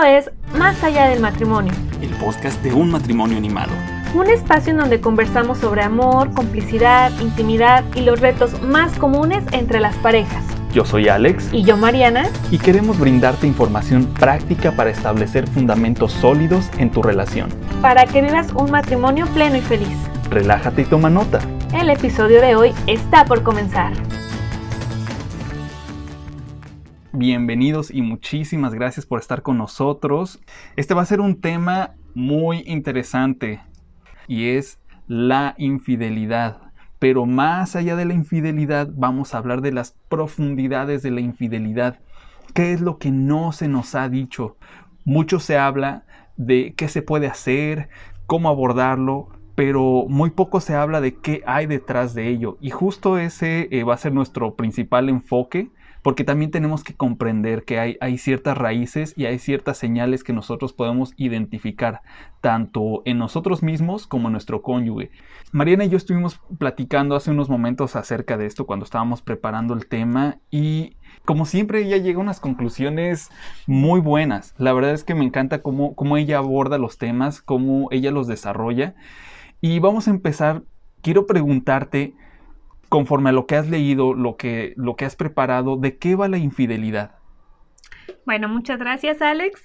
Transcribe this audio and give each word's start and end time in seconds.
Esto 0.00 0.30
es 0.30 0.56
Más 0.58 0.82
allá 0.82 1.08
del 1.08 1.20
matrimonio. 1.20 1.74
El 2.00 2.08
podcast 2.14 2.62
de 2.62 2.72
un 2.72 2.90
matrimonio 2.90 3.36
animado. 3.36 3.70
Un 4.14 4.28
espacio 4.28 4.70
en 4.70 4.78
donde 4.78 4.98
conversamos 4.98 5.58
sobre 5.58 5.82
amor, 5.82 6.32
complicidad, 6.32 7.12
intimidad 7.20 7.84
y 7.94 8.00
los 8.00 8.18
retos 8.18 8.62
más 8.62 8.96
comunes 8.96 9.44
entre 9.52 9.78
las 9.78 9.94
parejas. 9.96 10.42
Yo 10.72 10.86
soy 10.86 11.08
Alex. 11.08 11.52
Y 11.52 11.64
yo 11.64 11.76
Mariana. 11.76 12.30
Y 12.50 12.56
queremos 12.56 12.98
brindarte 12.98 13.46
información 13.46 14.06
práctica 14.06 14.72
para 14.72 14.88
establecer 14.88 15.46
fundamentos 15.46 16.12
sólidos 16.12 16.70
en 16.78 16.90
tu 16.90 17.02
relación. 17.02 17.50
Para 17.82 18.06
que 18.06 18.22
vivas 18.22 18.52
un 18.54 18.70
matrimonio 18.70 19.26
pleno 19.26 19.56
y 19.56 19.60
feliz. 19.60 19.98
Relájate 20.30 20.80
y 20.80 20.84
toma 20.86 21.10
nota. 21.10 21.40
El 21.74 21.90
episodio 21.90 22.40
de 22.40 22.56
hoy 22.56 22.72
está 22.86 23.26
por 23.26 23.42
comenzar. 23.42 23.92
Bienvenidos 27.20 27.90
y 27.90 28.00
muchísimas 28.00 28.72
gracias 28.72 29.04
por 29.04 29.20
estar 29.20 29.42
con 29.42 29.58
nosotros. 29.58 30.40
Este 30.76 30.94
va 30.94 31.02
a 31.02 31.04
ser 31.04 31.20
un 31.20 31.38
tema 31.38 31.94
muy 32.14 32.62
interesante 32.64 33.60
y 34.26 34.48
es 34.48 34.80
la 35.06 35.54
infidelidad. 35.58 36.72
Pero 36.98 37.26
más 37.26 37.76
allá 37.76 37.94
de 37.94 38.06
la 38.06 38.14
infidelidad, 38.14 38.88
vamos 38.90 39.34
a 39.34 39.36
hablar 39.36 39.60
de 39.60 39.70
las 39.70 39.98
profundidades 40.08 41.02
de 41.02 41.10
la 41.10 41.20
infidelidad. 41.20 42.00
¿Qué 42.54 42.72
es 42.72 42.80
lo 42.80 42.96
que 42.96 43.10
no 43.10 43.52
se 43.52 43.68
nos 43.68 43.94
ha 43.94 44.08
dicho? 44.08 44.56
Mucho 45.04 45.40
se 45.40 45.58
habla 45.58 46.06
de 46.38 46.72
qué 46.74 46.88
se 46.88 47.02
puede 47.02 47.26
hacer, 47.26 47.90
cómo 48.24 48.48
abordarlo, 48.48 49.28
pero 49.54 50.06
muy 50.08 50.30
poco 50.30 50.58
se 50.60 50.74
habla 50.74 51.02
de 51.02 51.16
qué 51.16 51.42
hay 51.44 51.66
detrás 51.66 52.14
de 52.14 52.28
ello. 52.28 52.56
Y 52.62 52.70
justo 52.70 53.18
ese 53.18 53.68
eh, 53.70 53.84
va 53.84 53.92
a 53.92 53.98
ser 53.98 54.14
nuestro 54.14 54.54
principal 54.54 55.10
enfoque 55.10 55.70
porque 56.02 56.24
también 56.24 56.50
tenemos 56.50 56.82
que 56.82 56.94
comprender 56.94 57.64
que 57.64 57.78
hay, 58.00 58.18
ciertas 58.18 58.56
raíces 58.56 59.14
y 59.16 59.26
hay 59.26 59.38
ciertas 59.38 59.78
señales 59.78 60.24
que 60.24 60.32
nosotros 60.32 60.72
podemos 60.72 61.12
identificar, 61.16 62.02
tanto 62.40 63.02
en 63.04 63.18
nosotros 63.18 63.62
mismos 63.62 64.06
como 64.06 64.28
en 64.28 64.32
nuestro 64.32 64.62
cónyuge. 64.62 65.10
Mariana 65.52 65.84
y 65.84 65.90
yo 65.90 65.96
estuvimos 65.96 66.40
platicando 66.58 67.16
hace 67.16 67.30
unos 67.30 67.50
momentos 67.50 67.96
acerca 67.96 68.36
de 68.36 68.46
esto 68.46 68.66
cuando 68.66 68.84
estábamos 68.84 69.20
preparando 69.20 69.74
el 69.74 69.86
tema 69.86 70.38
y 70.50 70.96
como 71.24 71.44
siempre 71.44 71.82
ella 71.84 71.98
llega 71.98 72.18
a 72.18 72.22
unas 72.22 72.40
conclusiones 72.40 73.30
muy 73.66 74.00
buenas. 74.00 74.54
La 74.58 74.72
verdad 74.72 74.92
es 74.92 75.04
que 75.04 75.14
me 75.14 75.24
encanta 75.24 75.62
cómo 75.62 76.16
ella 76.16 76.38
aborda 76.38 76.78
los 76.78 76.98
temas, 76.98 77.42
cómo 77.42 77.88
ella 77.90 78.10
los 78.10 78.26
desarrolla. 78.26 78.94
Y 79.60 79.78
vamos 79.78 80.08
a 80.08 80.12
empezar, 80.12 80.62
quiero 81.02 81.26
preguntarte, 81.26 82.14
conforme 82.90 83.30
a 83.30 83.32
lo 83.32 83.46
que 83.46 83.54
has 83.54 83.70
leído, 83.70 84.14
lo 84.14 84.36
que, 84.36 84.74
lo 84.76 84.96
que 84.96 85.04
has 85.06 85.14
preparado, 85.14 85.76
¿de 85.76 85.96
qué 85.96 86.16
va 86.16 86.28
la 86.28 86.38
infidelidad? 86.38 87.12
Bueno, 88.26 88.48
muchas 88.48 88.80
gracias 88.80 89.22
Alex. 89.22 89.64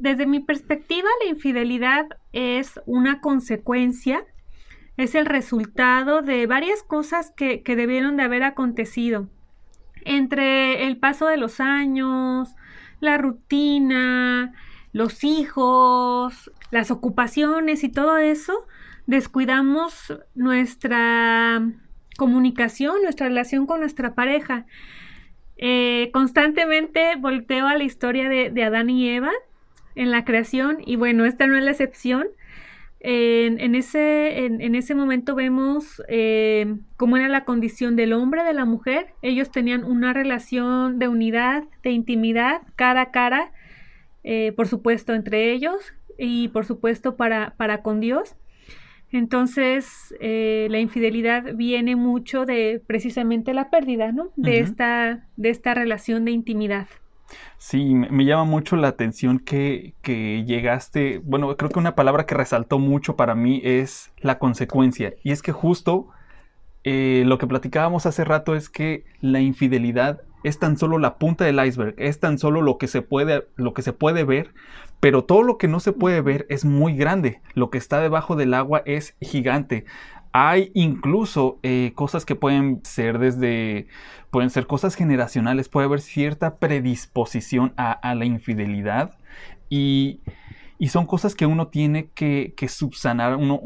desde 0.00 0.26
mi 0.26 0.40
perspectiva, 0.40 1.08
la 1.22 1.30
infidelidad 1.30 2.06
es 2.32 2.80
una 2.84 3.20
consecuencia, 3.20 4.24
es 4.96 5.14
el 5.14 5.24
resultado 5.24 6.20
de 6.20 6.48
varias 6.48 6.82
cosas 6.82 7.30
que, 7.30 7.62
que 7.62 7.76
debieron 7.76 8.16
de 8.16 8.24
haber 8.24 8.42
acontecido. 8.42 9.28
Entre 10.04 10.88
el 10.88 10.96
paso 10.96 11.26
de 11.26 11.36
los 11.36 11.60
años, 11.60 12.56
la 12.98 13.18
rutina, 13.18 14.52
los 14.92 15.22
hijos, 15.22 16.50
las 16.72 16.90
ocupaciones 16.90 17.84
y 17.84 17.88
todo 17.88 18.18
eso, 18.18 18.66
descuidamos 19.06 20.12
nuestra 20.34 21.62
comunicación, 22.18 23.00
nuestra 23.04 23.28
relación 23.28 23.64
con 23.64 23.78
nuestra 23.78 24.16
pareja. 24.16 24.66
Eh, 25.56 26.10
constantemente 26.12 27.14
volteo 27.16 27.68
a 27.68 27.78
la 27.78 27.84
historia 27.84 28.28
de, 28.28 28.64
Adán 28.64 28.90
y 28.90 29.08
Eva 29.08 29.30
en 29.94 30.10
la 30.10 30.24
creación 30.24 30.78
y 30.84 30.96
bueno, 30.96 31.24
esta 31.24 31.46
no 31.46 31.56
es 31.56 31.62
la 31.62 31.70
excepción. 31.70 32.26
En, 33.00 33.76
ese, 33.76 34.46
en, 34.46 34.74
ese, 34.74 34.96
momento 34.96 35.36
vemos 35.36 36.02
eh, 36.08 36.74
cómo 36.96 37.16
era 37.16 37.28
la 37.28 37.44
condición 37.44 37.94
del 37.94 38.12
hombre, 38.12 38.42
de 38.42 38.52
la 38.52 38.64
mujer. 38.64 39.14
Ellos 39.22 39.52
tenían 39.52 39.84
una 39.84 40.12
relación 40.12 40.98
de 40.98 41.06
unidad, 41.06 41.62
de 41.84 41.90
intimidad, 41.90 42.62
cara 42.74 43.02
a 43.02 43.10
cara, 43.12 43.52
eh, 44.24 44.52
por 44.56 44.66
supuesto 44.66 45.14
entre 45.14 45.52
ellos 45.52 45.94
y 46.18 46.48
por 46.48 46.64
supuesto 46.64 47.16
para, 47.16 47.54
para 47.56 47.82
con 47.82 48.00
Dios. 48.00 48.34
Entonces, 49.10 50.14
eh, 50.20 50.68
la 50.70 50.78
infidelidad 50.78 51.54
viene 51.54 51.96
mucho 51.96 52.44
de 52.44 52.82
precisamente 52.86 53.54
la 53.54 53.70
pérdida, 53.70 54.12
¿no? 54.12 54.28
De, 54.36 54.60
esta, 54.60 55.26
de 55.36 55.50
esta 55.50 55.74
relación 55.74 56.24
de 56.24 56.32
intimidad. 56.32 56.86
Sí, 57.58 57.94
me, 57.94 58.24
llama 58.24 58.44
mucho 58.44 58.76
la 58.76 58.88
atención 58.88 59.38
que, 59.38 59.94
que, 60.02 60.44
llegaste, 60.44 61.20
bueno, 61.24 61.56
creo 61.56 61.70
que 61.70 61.78
una 61.78 61.94
palabra 61.94 62.26
que 62.26 62.34
resaltó 62.34 62.78
mucho 62.78 63.16
para 63.16 63.34
mí 63.34 63.60
es 63.64 64.12
la 64.20 64.38
consecuencia. 64.38 65.14
Y 65.22 65.32
es 65.32 65.42
que 65.42 65.52
justo 65.52 66.08
eh, 66.84 67.24
lo 67.26 67.38
que 67.38 67.46
platicábamos 67.46 68.06
hace 68.06 68.24
rato 68.24 68.54
es 68.54 68.68
que 68.68 69.04
la 69.20 69.40
infidelidad 69.40 70.22
es 70.44 70.58
tan 70.58 70.78
solo 70.78 70.98
la 70.98 71.18
punta 71.18 71.44
del 71.44 71.64
iceberg, 71.64 71.94
es 71.98 72.20
tan 72.20 72.38
solo 72.38 72.62
lo 72.62 72.78
que 72.78 72.86
se 72.86 73.02
puede, 73.02 73.46
lo 73.56 73.74
que 73.74 73.82
se 73.82 73.92
puede 73.92 74.24
ver, 74.24 74.54
pero 75.00 75.24
todo 75.24 75.42
lo 75.42 75.58
que 75.58 75.68
no 75.68 75.80
se 75.80 75.92
puede 75.92 76.20
ver 76.20 76.46
es 76.48 76.64
muy 76.64 76.96
grande. 76.96 77.40
Lo 77.54 77.70
que 77.70 77.78
está 77.78 78.00
debajo 78.00 78.36
del 78.36 78.54
agua 78.54 78.82
es 78.84 79.16
gigante. 79.20 79.84
Hay 80.32 80.70
incluso 80.74 81.58
eh, 81.62 81.92
cosas 81.94 82.24
que 82.24 82.34
pueden 82.34 82.80
ser 82.84 83.18
desde, 83.18 83.86
pueden 84.30 84.50
ser 84.50 84.66
cosas 84.66 84.94
generacionales, 84.94 85.68
puede 85.68 85.86
haber 85.86 86.00
cierta 86.00 86.56
predisposición 86.56 87.72
a, 87.76 88.14
la 88.14 88.24
infidelidad 88.24 89.16
y, 89.68 90.20
son 90.88 91.06
cosas 91.06 91.34
que 91.34 91.44
uno 91.46 91.68
tiene 91.68 92.10
que, 92.14 92.54
subsanar, 92.68 93.34
uno, 93.36 93.60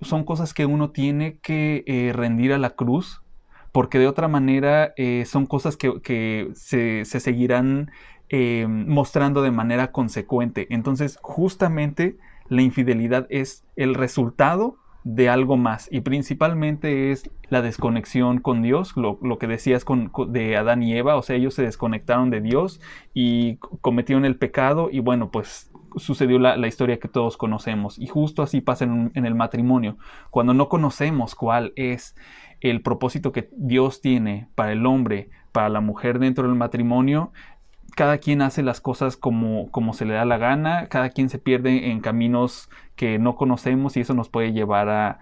son 0.00 0.24
cosas 0.24 0.54
que 0.54 0.66
uno 0.66 0.90
tiene 0.90 1.38
que 1.38 1.84
eh, 1.86 2.12
rendir 2.12 2.52
a 2.52 2.58
la 2.58 2.70
cruz, 2.70 3.22
porque 3.70 3.98
de 3.98 4.08
otra 4.08 4.26
manera 4.26 4.92
eh, 4.96 5.24
son 5.24 5.46
cosas 5.46 5.76
que, 5.76 6.50
se, 6.54 7.04
se, 7.04 7.20
seguirán 7.20 7.92
eh, 8.30 8.66
mostrando 8.68 9.42
de 9.42 9.50
manera 9.50 9.92
consecuente. 9.92 10.66
Entonces, 10.70 11.18
justamente 11.22 12.16
la 12.48 12.62
infidelidad 12.62 13.26
es 13.30 13.64
el 13.76 13.94
resultado 13.94 14.76
de 15.04 15.28
algo 15.28 15.56
más 15.56 15.88
y 15.90 16.00
principalmente 16.00 17.10
es 17.10 17.30
la 17.48 17.62
desconexión 17.62 18.40
con 18.40 18.62
Dios, 18.62 18.94
lo, 18.96 19.38
que 19.38 19.46
decías 19.46 19.84
con, 19.84 20.12
de 20.28 20.56
Adán 20.56 20.82
y 20.82 20.94
Eva, 20.94 21.16
o 21.16 21.22
sea, 21.22 21.36
ellos 21.36 21.54
se 21.54 21.62
desconectaron 21.62 22.28
de 22.28 22.42
Dios 22.42 22.80
y 23.14 23.56
cometieron 23.80 24.26
el 24.26 24.36
pecado 24.36 24.90
y 24.92 25.00
bueno, 25.00 25.30
pues 25.30 25.70
sucedió 25.96 26.38
la, 26.38 26.66
historia 26.66 26.98
que 26.98 27.08
todos 27.08 27.38
conocemos 27.38 27.98
y 27.98 28.06
justo 28.06 28.42
así 28.42 28.60
pasa 28.60 28.84
en, 28.84 29.10
en 29.14 29.24
el 29.24 29.34
matrimonio, 29.34 29.96
cuando 30.30 30.52
no 30.52 30.68
conocemos 30.68 31.34
cuál 31.34 31.72
es 31.76 32.14
el 32.60 32.82
propósito 32.82 33.32
que 33.32 33.48
Dios 33.56 34.02
tiene 34.02 34.48
para 34.54 34.72
el 34.72 34.84
hombre, 34.84 35.30
para 35.52 35.70
la 35.70 35.80
mujer 35.80 36.18
dentro 36.18 36.46
del 36.46 36.56
matrimonio, 36.56 37.32
cada 37.98 38.18
quien 38.18 38.42
hace 38.42 38.62
las 38.62 38.80
cosas 38.80 39.16
como, 39.16 39.72
como 39.72 39.92
se 39.92 40.04
le 40.04 40.14
da 40.14 40.24
la 40.24 40.38
gana, 40.38 40.86
cada 40.88 41.10
quien 41.10 41.28
se 41.28 41.40
pierde 41.40 41.90
en 41.90 41.98
caminos 42.00 42.70
que 42.94 43.18
no 43.18 43.34
conocemos 43.34 43.96
y 43.96 44.02
eso 44.02 44.14
nos 44.14 44.28
puede 44.28 44.52
llevar 44.52 44.88
a, 44.88 45.18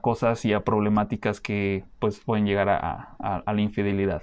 cosas 0.00 0.42
y 0.46 0.54
a 0.54 0.64
problemáticas 0.64 1.42
que 1.42 1.84
pues 1.98 2.20
pueden 2.20 2.46
llegar 2.46 2.70
a 2.70 3.52
la 3.52 3.60
infidelidad. 3.60 4.22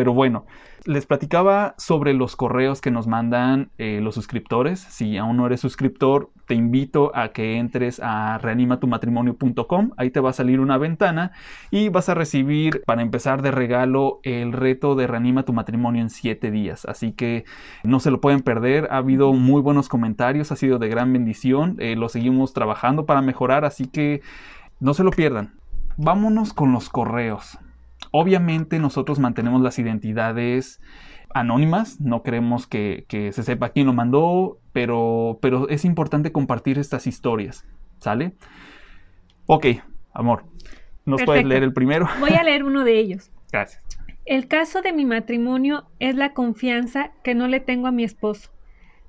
Pero 0.00 0.14
bueno, 0.14 0.46
les 0.86 1.04
platicaba 1.04 1.74
sobre 1.76 2.14
los 2.14 2.34
correos 2.34 2.80
que 2.80 2.90
nos 2.90 3.06
mandan 3.06 3.70
eh, 3.76 4.00
los 4.02 4.14
suscriptores. 4.14 4.80
Si 4.80 5.18
aún 5.18 5.36
no 5.36 5.44
eres 5.44 5.60
suscriptor, 5.60 6.30
te 6.46 6.54
invito 6.54 7.12
a 7.14 7.32
que 7.32 7.58
entres 7.58 8.00
a 8.02 8.38
reanimatumatrimonio.com. 8.38 9.90
Ahí 9.98 10.08
te 10.08 10.20
va 10.20 10.30
a 10.30 10.32
salir 10.32 10.58
una 10.58 10.78
ventana 10.78 11.32
y 11.70 11.90
vas 11.90 12.08
a 12.08 12.14
recibir, 12.14 12.82
para 12.86 13.02
empezar 13.02 13.42
de 13.42 13.50
regalo, 13.50 14.20
el 14.22 14.54
reto 14.54 14.94
de 14.94 15.06
Reanima 15.06 15.42
tu 15.42 15.52
matrimonio 15.52 16.00
en 16.00 16.08
7 16.08 16.50
días. 16.50 16.86
Así 16.86 17.12
que 17.12 17.44
no 17.84 18.00
se 18.00 18.10
lo 18.10 18.22
pueden 18.22 18.40
perder. 18.40 18.88
Ha 18.90 18.96
habido 18.96 19.34
muy 19.34 19.60
buenos 19.60 19.90
comentarios, 19.90 20.50
ha 20.50 20.56
sido 20.56 20.78
de 20.78 20.88
gran 20.88 21.12
bendición. 21.12 21.76
Eh, 21.78 21.94
lo 21.94 22.08
seguimos 22.08 22.54
trabajando 22.54 23.04
para 23.04 23.20
mejorar, 23.20 23.66
así 23.66 23.84
que 23.84 24.22
no 24.80 24.94
se 24.94 25.04
lo 25.04 25.10
pierdan. 25.10 25.56
Vámonos 25.98 26.54
con 26.54 26.72
los 26.72 26.88
correos. 26.88 27.58
Obviamente 28.10 28.78
nosotros 28.78 29.18
mantenemos 29.18 29.62
las 29.62 29.78
identidades 29.78 30.80
anónimas, 31.32 32.00
no 32.00 32.22
queremos 32.22 32.66
que, 32.66 33.04
se 33.08 33.42
sepa 33.42 33.70
quién 33.70 33.86
lo 33.86 33.92
mandó, 33.92 34.58
pero, 34.72 35.38
pero 35.40 35.68
es 35.68 35.84
importante 35.84 36.32
compartir 36.32 36.78
estas 36.78 37.06
historias, 37.06 37.66
¿sale? 37.98 38.34
Ok, 39.46 39.66
amor, 40.12 40.44
¿nos 41.04 41.22
puedes 41.22 41.44
leer 41.44 41.62
el 41.62 41.72
primero? 41.72 42.08
Voy 42.18 42.30
a 42.30 42.42
leer 42.42 42.64
uno 42.64 42.84
de 42.84 42.98
ellos. 42.98 43.30
Gracias. 43.52 43.82
El 44.26 44.48
caso 44.48 44.82
de 44.82 44.92
mi 44.92 45.04
matrimonio 45.04 45.88
es 45.98 46.14
la 46.14 46.34
confianza 46.34 47.12
que 47.24 47.34
no 47.34 47.48
le 47.48 47.60
tengo 47.60 47.86
a 47.86 47.92
mi 47.92 48.04
esposo, 48.04 48.50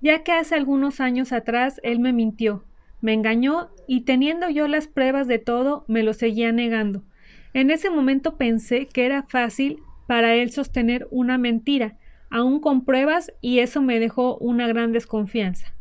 ya 0.02 0.24
que 0.24 0.32
hace 0.32 0.56
algunos 0.56 1.00
años 1.00 1.32
atrás 1.32 1.80
él 1.84 2.00
me 2.00 2.14
mintió, 2.14 2.64
me 3.02 3.14
engañó 3.14 3.70
y 3.88 4.02
teniendo 4.02 4.50
yo 4.50 4.68
las 4.68 4.88
pruebas 4.88 5.28
de 5.28 5.40
todo, 5.40 5.86
me 5.88 6.04
lo 6.04 6.14
seguía 6.14 6.52
negando. 6.52 7.04
En 7.54 7.70
ese 7.70 7.90
momento 7.90 8.38
pensé 8.38 8.88
que 8.88 9.06
era 9.06 9.24
fácil 9.24 9.80
para 10.08 10.36
él 10.36 10.52
sostener 10.52 11.08
una 11.12 11.38
mentira, 11.38 11.98
aún 12.30 12.60
con 12.60 12.86
pruebas, 12.86 13.34
y 13.42 13.60
eso 13.60 13.82
me 13.82 14.00
dejó 14.00 14.38
una 14.38 14.68
gran 14.68 14.92
desconfianza. 14.92 15.74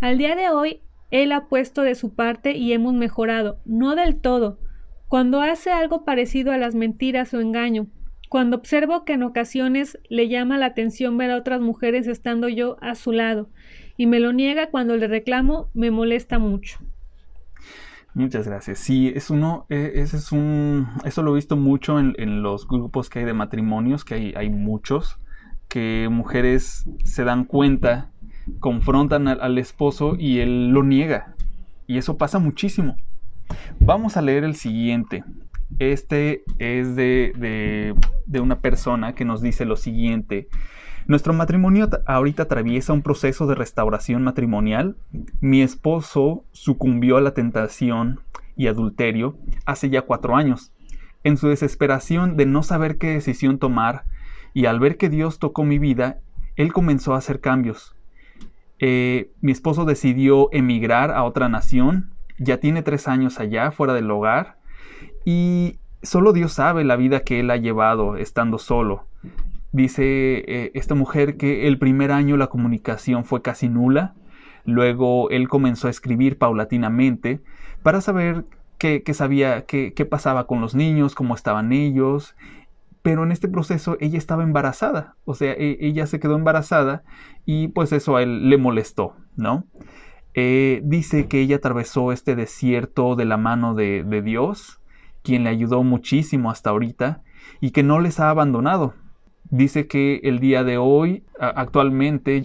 Al 0.00 0.16
día 0.16 0.36
de 0.36 0.48
hoy, 0.48 0.80
él 1.10 1.32
ha 1.32 1.48
puesto 1.48 1.82
de 1.82 1.94
su 1.94 2.14
parte 2.14 2.52
y 2.52 2.72
hemos 2.72 2.94
mejorado, 2.94 3.58
no 3.64 3.94
del 3.94 4.20
todo. 4.20 4.58
Cuando 5.08 5.40
hace 5.40 5.70
algo 5.70 6.04
parecido 6.04 6.52
a 6.52 6.58
las 6.58 6.74
mentiras 6.74 7.32
o 7.34 7.40
engaño, 7.40 7.86
cuando 8.28 8.56
observo 8.58 9.04
que 9.04 9.14
en 9.14 9.22
ocasiones 9.22 9.98
le 10.08 10.28
llama 10.28 10.58
la 10.58 10.66
atención 10.66 11.16
ver 11.16 11.30
a 11.30 11.36
otras 11.36 11.60
mujeres 11.60 12.06
estando 12.06 12.48
yo 12.48 12.76
a 12.82 12.94
su 12.94 13.12
lado, 13.12 13.48
y 13.96 14.06
me 14.06 14.20
lo 14.20 14.32
niega 14.32 14.68
cuando 14.68 14.96
le 14.96 15.08
reclamo, 15.08 15.70
me 15.74 15.90
molesta 15.90 16.38
mucho. 16.38 16.78
Muchas 18.14 18.46
gracias. 18.46 18.78
Sí, 18.78 19.12
es 19.14 19.30
uno, 19.30 19.66
e, 19.68 19.92
ese 19.96 20.16
es 20.16 20.32
un, 20.32 20.88
eso 21.04 21.22
lo 21.22 21.32
he 21.32 21.34
visto 21.36 21.56
mucho 21.56 21.98
en, 21.98 22.42
los 22.42 22.66
grupos 22.66 23.08
que 23.10 23.20
hay 23.20 23.24
de 23.24 23.34
matrimonios, 23.34 24.04
que 24.04 24.14
hay, 24.14 24.34
hay 24.36 24.50
muchos, 24.50 25.18
que 25.68 26.08
mujeres 26.10 26.88
se 27.04 27.24
dan 27.24 27.44
cuenta, 27.44 28.10
confrontan 28.60 29.28
al, 29.28 29.58
esposo 29.58 30.16
y 30.18 30.38
él 30.40 30.68
lo 30.68 30.82
niega. 30.82 31.34
Y 31.86 31.98
eso 31.98 32.16
pasa 32.16 32.38
muchísimo. 32.38 32.96
Vamos 33.80 34.16
a 34.16 34.22
leer 34.22 34.44
el 34.44 34.56
siguiente. 34.56 35.24
Este 35.78 36.42
es 36.58 36.96
de, 36.96 37.32
de, 37.36 37.94
de 38.26 38.40
una 38.40 38.60
persona 38.60 39.14
que 39.14 39.24
nos 39.24 39.42
dice 39.42 39.64
lo 39.64 39.76
siguiente. 39.76 40.48
Nuestro 41.08 41.32
matrimonio 41.32 41.88
ahorita 42.04 42.42
atraviesa 42.42 42.92
un 42.92 43.00
proceso 43.00 43.46
de 43.46 43.54
restauración 43.54 44.22
matrimonial. 44.22 44.94
Mi 45.40 45.62
esposo 45.62 46.44
sucumbió 46.52 47.16
a 47.16 47.22
la 47.22 47.32
tentación 47.32 48.20
y 48.56 48.66
adulterio 48.66 49.38
hace 49.64 49.88
ya 49.88 50.02
cuatro 50.02 50.36
años. 50.36 50.70
En 51.24 51.38
su 51.38 51.48
desesperación 51.48 52.36
de 52.36 52.44
no 52.44 52.62
saber 52.62 52.98
qué 52.98 53.08
decisión 53.08 53.58
tomar 53.58 54.04
y 54.52 54.66
al 54.66 54.80
ver 54.80 54.98
que 54.98 55.08
Dios 55.08 55.38
tocó 55.38 55.64
mi 55.64 55.78
vida, 55.78 56.18
él 56.56 56.74
comenzó 56.74 57.14
a 57.14 57.18
hacer 57.18 57.40
cambios. 57.40 57.96
Eh, 58.78 59.30
mi 59.40 59.50
esposo 59.50 59.86
decidió 59.86 60.50
emigrar 60.52 61.10
a 61.10 61.24
otra 61.24 61.48
nación, 61.48 62.10
ya 62.38 62.58
tiene 62.58 62.82
tres 62.82 63.08
años 63.08 63.40
allá, 63.40 63.70
fuera 63.70 63.94
del 63.94 64.10
hogar, 64.10 64.58
y 65.24 65.78
solo 66.02 66.34
Dios 66.34 66.52
sabe 66.52 66.84
la 66.84 66.96
vida 66.96 67.20
que 67.20 67.40
él 67.40 67.50
ha 67.50 67.56
llevado 67.56 68.18
estando 68.18 68.58
solo. 68.58 69.06
Dice 69.72 70.44
eh, 70.46 70.70
esta 70.74 70.94
mujer 70.94 71.36
que 71.36 71.68
el 71.68 71.78
primer 71.78 72.10
año 72.10 72.36
la 72.36 72.46
comunicación 72.46 73.24
fue 73.24 73.42
casi 73.42 73.68
nula, 73.68 74.14
luego 74.64 75.28
él 75.30 75.48
comenzó 75.48 75.88
a 75.88 75.90
escribir 75.90 76.38
paulatinamente 76.38 77.40
para 77.82 78.00
saber 78.00 78.44
qué, 78.78 79.02
sabía, 79.12 79.66
qué, 79.66 79.92
pasaba 80.08 80.46
con 80.46 80.60
los 80.60 80.74
niños, 80.74 81.14
cómo 81.14 81.34
estaban 81.34 81.72
ellos, 81.72 82.34
pero 83.02 83.24
en 83.24 83.32
este 83.32 83.48
proceso 83.48 83.96
ella 84.00 84.18
estaba 84.18 84.42
embarazada, 84.42 85.16
o 85.24 85.34
sea, 85.34 85.52
e, 85.52 85.76
ella 85.80 86.06
se 86.06 86.20
quedó 86.20 86.36
embarazada 86.36 87.02
y 87.44 87.68
pues 87.68 87.92
eso 87.92 88.16
a 88.16 88.22
él 88.22 88.48
le 88.48 88.56
molestó, 88.56 89.16
¿no? 89.36 89.64
Eh, 90.34 90.80
dice 90.84 91.26
que 91.26 91.40
ella 91.40 91.56
atravesó 91.56 92.12
este 92.12 92.36
desierto 92.36 93.16
de 93.16 93.24
la 93.24 93.36
mano 93.36 93.74
de, 93.74 94.04
de 94.04 94.22
Dios, 94.22 94.80
quien 95.22 95.44
le 95.44 95.50
ayudó 95.50 95.82
muchísimo 95.82 96.50
hasta 96.50 96.70
ahorita 96.70 97.22
y 97.60 97.72
que 97.72 97.82
no 97.82 98.00
les 98.00 98.20
ha 98.20 98.30
abandonado. 98.30 98.94
Dice 99.50 99.86
que 99.86 100.20
el 100.24 100.40
día 100.40 100.62
de 100.64 100.76
hoy, 100.78 101.24
actualmente, 101.38 102.44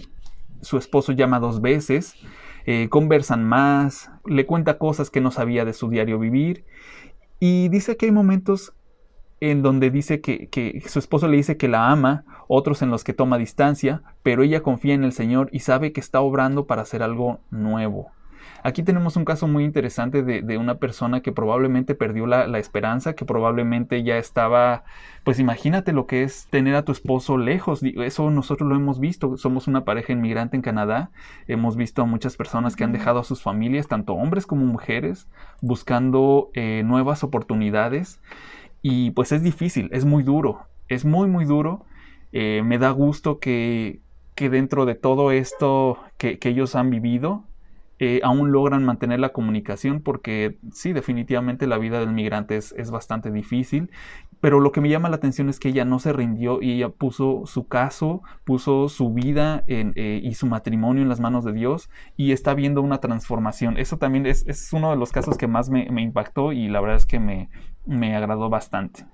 su 0.62 0.78
esposo 0.78 1.12
llama 1.12 1.38
dos 1.38 1.60
veces, 1.60 2.16
eh, 2.66 2.88
conversan 2.88 3.44
más, 3.44 4.10
le 4.24 4.46
cuenta 4.46 4.78
cosas 4.78 5.10
que 5.10 5.20
no 5.20 5.30
sabía 5.30 5.66
de 5.66 5.74
su 5.74 5.90
diario 5.90 6.18
vivir 6.18 6.64
y 7.38 7.68
dice 7.68 7.98
que 7.98 8.06
hay 8.06 8.12
momentos 8.12 8.72
en 9.40 9.60
donde 9.60 9.90
dice 9.90 10.22
que, 10.22 10.48
que, 10.48 10.82
su 10.86 10.98
esposo 10.98 11.28
le 11.28 11.36
dice 11.36 11.58
que 11.58 11.68
la 11.68 11.90
ama, 11.90 12.24
otros 12.48 12.80
en 12.80 12.90
los 12.90 13.04
que 13.04 13.12
toma 13.12 13.36
distancia, 13.36 14.02
pero 14.22 14.42
ella 14.42 14.62
confía 14.62 14.94
en 14.94 15.04
el 15.04 15.12
Señor 15.12 15.50
y 15.52 15.60
sabe 15.60 15.92
que 15.92 16.00
está 16.00 16.22
obrando 16.22 16.66
para 16.66 16.82
hacer 16.82 17.02
algo 17.02 17.40
nuevo. 17.50 18.12
Aquí 18.66 18.82
tenemos 18.82 19.16
un 19.16 19.26
caso 19.26 19.46
muy 19.46 19.62
interesante 19.62 20.22
de, 20.22 20.56
una 20.56 20.76
persona 20.76 21.20
que 21.20 21.32
probablemente 21.32 21.94
perdió 21.94 22.26
la, 22.26 22.58
esperanza, 22.58 23.12
que 23.12 23.26
probablemente 23.26 24.02
ya 24.02 24.16
estaba, 24.16 24.84
pues 25.22 25.38
imagínate 25.38 25.92
lo 25.92 26.06
que 26.06 26.22
es 26.22 26.46
tener 26.48 26.74
a 26.74 26.82
tu 26.82 26.90
esposo 26.90 27.36
lejos. 27.36 27.82
Eso 27.82 28.30
nosotros 28.30 28.66
lo 28.66 28.74
hemos 28.74 29.00
visto. 29.00 29.36
Somos 29.36 29.68
una 29.68 29.84
pareja 29.84 30.14
inmigrante 30.14 30.56
en 30.56 30.62
Canadá. 30.62 31.10
Hemos 31.46 31.76
visto 31.76 32.00
a 32.00 32.06
muchas 32.06 32.38
personas 32.38 32.74
que 32.74 32.84
han 32.84 32.92
dejado 32.92 33.18
a 33.18 33.24
sus 33.24 33.42
familias, 33.42 33.86
tanto 33.86 34.14
hombres 34.14 34.46
como 34.46 34.64
mujeres, 34.64 35.28
buscando 35.60 36.48
eh, 36.54 36.84
nuevas 36.86 37.22
oportunidades. 37.22 38.22
Y 38.80 39.10
pues 39.10 39.32
es 39.32 39.42
difícil, 39.42 39.90
es 39.92 40.06
muy 40.06 40.22
duro, 40.22 40.62
es 40.88 41.04
muy, 41.04 41.28
muy 41.28 41.44
duro. 41.44 41.84
Eh, 42.32 42.62
me 42.64 42.78
da 42.78 42.88
gusto 42.92 43.40
que, 43.40 44.00
que 44.34 44.48
dentro 44.48 44.86
de 44.86 44.94
todo 44.94 45.32
esto 45.32 45.98
que, 46.16 46.38
que 46.38 46.48
ellos 46.48 46.74
han 46.76 46.88
vivido, 46.88 47.44
eh, 48.00 48.20
aún 48.24 48.50
logran 48.50 48.84
mantener 48.84 49.20
la 49.20 49.28
comunicación 49.28 50.00
porque 50.00 50.58
sí, 50.72 50.92
definitivamente 50.92 51.68
la 51.68 51.78
vida 51.78 52.00
del 52.00 52.12
migrante 52.12 52.56
es, 52.56 52.90
bastante 52.90 53.30
difícil, 53.30 53.90
pero 54.40 54.58
lo 54.58 54.72
que 54.72 54.80
me 54.80 54.88
llama 54.88 55.08
la 55.08 55.16
atención 55.16 55.48
es 55.48 55.60
que 55.60 55.68
ella 55.68 55.84
no 55.84 56.00
se 56.00 56.12
rindió 56.12 56.60
y 56.60 56.72
ella 56.72 56.88
puso 56.88 57.42
su 57.46 57.68
caso, 57.68 58.22
puso 58.44 58.88
su 58.88 59.12
vida 59.12 59.62
eh, 59.68 60.20
y 60.22 60.34
su 60.34 60.46
matrimonio 60.46 61.02
en 61.02 61.08
las 61.08 61.20
manos 61.20 61.44
de 61.44 61.52
Dios 61.52 61.88
y 62.16 62.32
está 62.32 62.54
viendo 62.54 62.82
una 62.82 62.98
transformación. 62.98 63.78
Eso 63.78 63.96
también 63.96 64.26
es, 64.26 64.44
uno 64.72 64.90
de 64.90 64.96
los 64.96 65.12
casos 65.12 65.38
que 65.38 65.46
más 65.46 65.70
me, 65.70 65.86
impactó 66.02 66.52
y 66.52 66.68
la 66.68 66.80
verdad 66.80 66.96
es 66.96 67.06
que 67.06 67.20
me, 67.20 67.48
me 67.86 68.16
agradó 68.16 68.50
bastante. 68.50 69.06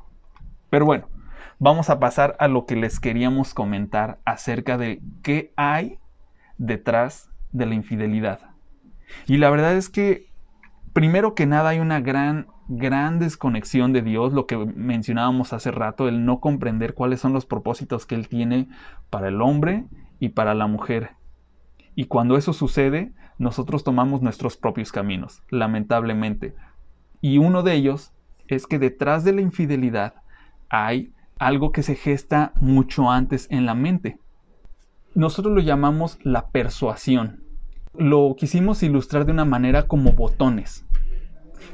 Pero 0.71 0.87
bueno, 0.87 1.07
vamos 1.59 1.91
a 1.91 2.01
pasar 2.01 2.35
a 2.39 2.49
lo 2.49 2.65
que 2.65 2.77
les 2.77 2.99
queríamos 2.99 3.55
comentar 3.55 4.19
acerca 4.25 4.79
de 4.79 5.01
qué 5.23 5.53
hay 5.57 5.99
detrás 6.57 7.31
de 7.53 7.67
la 7.67 7.75
infidelidad. 7.75 8.50
Y 9.27 9.39
la 9.39 9.51
verdad 9.51 9.77
es 9.77 9.89
que, 9.89 10.29
primero 10.93 11.35
que 11.35 11.47
nada, 11.47 11.71
hay 11.71 11.79
una 11.79 12.01
gran, 12.01 12.47
gran 12.69 13.19
desconexión 13.19 13.93
de 13.93 14.03
Dios, 14.03 14.33
lo 14.33 14.47
que 14.47 14.57
mencionábamos 14.57 15.53
hace 15.53 15.71
rato, 15.71 16.09
el 16.09 16.25
no 16.25 16.41
comprender 16.41 16.95
cuáles 16.95 17.21
son 17.21 17.33
los 17.33 17.47
propósitos 17.47 18.07
que 18.07 18.15
Él 18.15 18.29
tiene 18.29 18.69
para 19.11 19.29
el 19.29 19.41
hombre 19.43 19.85
y 20.19 20.31
para 20.31 20.55
la 20.55 20.67
mujer. 20.67 21.11
Y 21.95 22.07
cuando 22.07 22.37
eso 22.37 22.53
sucede, 22.53 23.13
nosotros 23.39 23.85
tomamos 23.85 24.23
nuestros 24.23 24.57
propios 24.57 24.93
caminos, 24.93 25.43
lamentablemente. 25.51 26.55
Y 27.21 27.39
uno 27.39 27.63
de 27.63 27.75
ellos 27.75 28.13
es 28.49 28.67
que 28.67 28.79
detrás 28.79 29.25
de 29.25 29.33
la 29.33 29.41
infidelidad 29.41 30.15
hay 30.69 31.13
algo 31.39 31.73
que 31.73 31.83
se 31.83 31.95
gesta 31.95 32.53
mucho 32.61 33.11
antes 33.11 33.47
en 33.51 33.67
la 33.67 33.75
mente. 33.75 34.19
Nosotros 35.15 35.55
lo 35.55 35.61
llamamos 35.61 36.19
la 36.23 36.51
persuasión 36.51 37.50
lo 37.95 38.35
quisimos 38.37 38.83
ilustrar 38.83 39.27
de 39.27 39.33
una 39.33 39.45
manera 39.45 39.87
como 39.87 40.13
botones. 40.13 40.87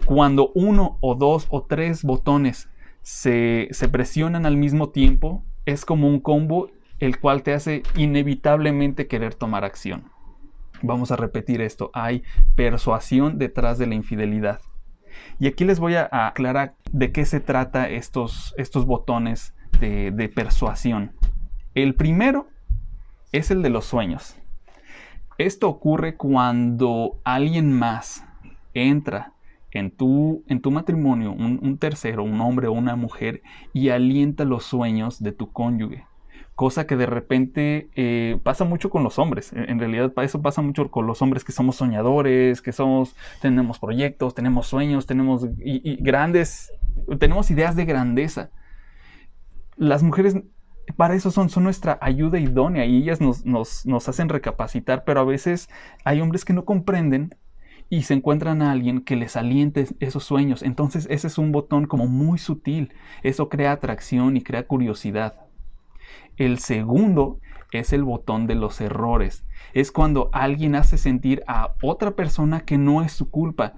Cuando 0.04 0.50
uno 0.54 0.98
o 1.00 1.14
dos 1.14 1.46
o 1.50 1.62
tres 1.64 2.02
botones 2.02 2.68
se, 3.02 3.68
presionan 3.90 4.46
al 4.46 4.56
mismo 4.56 4.90
tiempo, 4.90 5.44
es 5.64 5.84
como 5.84 6.08
un 6.08 6.20
combo 6.20 6.70
el 6.98 7.20
cual 7.20 7.42
te 7.42 7.52
hace 7.52 7.82
inevitablemente 7.96 9.06
querer 9.06 9.34
tomar 9.34 9.64
acción. 9.64 10.10
Vamos 10.82 11.10
a 11.10 11.16
repetir 11.16 11.60
esto. 11.60 11.90
Hay 11.92 12.22
persuasión 12.54 13.38
detrás 13.38 13.78
de 13.78 13.86
la 13.86 13.94
infidelidad. 13.94 14.60
Y 15.38 15.46
aquí 15.46 15.64
les 15.64 15.78
voy 15.78 15.94
a 15.94 16.08
aclarar 16.10 16.74
de 16.92 17.12
qué 17.12 17.24
se 17.24 17.40
trata 17.40 17.88
estos, 17.88 18.54
estos 18.58 18.86
botones 18.86 19.54
de, 19.80 20.10
de 20.10 20.28
persuasión. 20.28 21.12
El 21.74 21.94
primero 21.94 22.48
es 23.32 23.50
el 23.50 23.62
de 23.62 23.70
los 23.70 23.84
sueños. 23.84 24.36
Esto 25.38 25.68
ocurre 25.68 26.16
cuando 26.16 27.20
alguien 27.24 27.72
más 27.72 28.24
entra 28.72 29.32
en 29.70 29.90
tu, 29.90 30.42
en 30.48 30.60
tu 30.60 30.70
matrimonio, 30.70 31.32
un, 31.32 31.76
tercero, 31.78 32.22
un 32.22 32.40
hombre 32.40 32.68
o 32.68 32.72
una 32.72 32.96
mujer, 32.96 33.42
y 33.74 33.90
alienta 33.90 34.44
los 34.44 34.64
sueños 34.64 35.22
de 35.22 35.32
tu 35.32 35.52
cónyuge. 35.52 36.06
Cosa 36.54 36.86
que 36.86 36.96
de 36.96 37.04
repente 37.04 37.90
eh, 37.96 38.38
pasa 38.42 38.64
mucho 38.64 38.88
con 38.88 39.02
los 39.02 39.18
hombres. 39.18 39.52
En 39.52 39.78
realidad 39.78 40.10
eso 40.22 40.40
pasa 40.40 40.62
mucho 40.62 40.90
con 40.90 41.06
los 41.06 41.20
hombres 41.20 41.44
que 41.44 41.52
somos 41.52 41.76
soñadores, 41.76 42.62
que 42.62 42.72
somos, 42.72 43.14
tenemos 43.42 43.78
proyectos, 43.78 44.34
tenemos 44.34 44.66
sueños, 44.66 45.04
tenemos 45.04 45.46
grandes, 45.98 46.72
tenemos 47.18 47.50
ideas 47.50 47.76
de 47.76 47.84
grandeza. 47.84 48.48
Las 49.76 50.02
mujeres 50.02 50.36
para 50.94 51.14
eso 51.14 51.30
son, 51.30 51.48
son 51.48 51.64
nuestra 51.64 51.98
ayuda 52.00 52.38
idónea 52.38 52.84
y 52.86 52.96
ellas 52.96 53.20
nos, 53.20 53.44
nos, 53.44 54.08
hacen 54.08 54.28
recapacitar, 54.28 55.04
pero 55.04 55.20
a 55.20 55.24
veces 55.24 55.68
hay 56.04 56.20
hombres 56.20 56.44
que 56.44 56.52
no 56.52 56.64
comprenden 56.64 57.34
y 57.88 58.02
se 58.02 58.14
encuentran 58.14 58.62
a 58.62 58.72
alguien 58.72 59.00
que 59.00 59.16
les 59.16 59.36
aliente 59.36 59.86
esos 60.00 60.24
sueños. 60.24 60.62
Entonces 60.62 61.06
ese 61.10 61.26
es 61.26 61.38
un 61.38 61.52
botón 61.52 61.86
como 61.86 62.06
muy 62.06 62.38
sutil. 62.38 62.92
Eso 63.22 63.48
crea 63.48 63.72
atracción 63.72 64.36
y 64.36 64.42
crea 64.42 64.66
curiosidad. 64.66 65.34
El 66.36 66.58
segundo 66.58 67.40
es 67.72 67.92
el 67.92 68.04
botón 68.04 68.46
de 68.46 68.54
los 68.54 68.80
errores. 68.80 69.44
Es 69.72 69.92
cuando 69.92 70.30
alguien 70.32 70.74
hace 70.74 70.98
sentir 70.98 71.42
a 71.46 71.74
otra 71.82 72.12
persona 72.12 72.60
que 72.60 72.78
no 72.78 73.02
es 73.02 73.12
su 73.12 73.30
culpa 73.30 73.74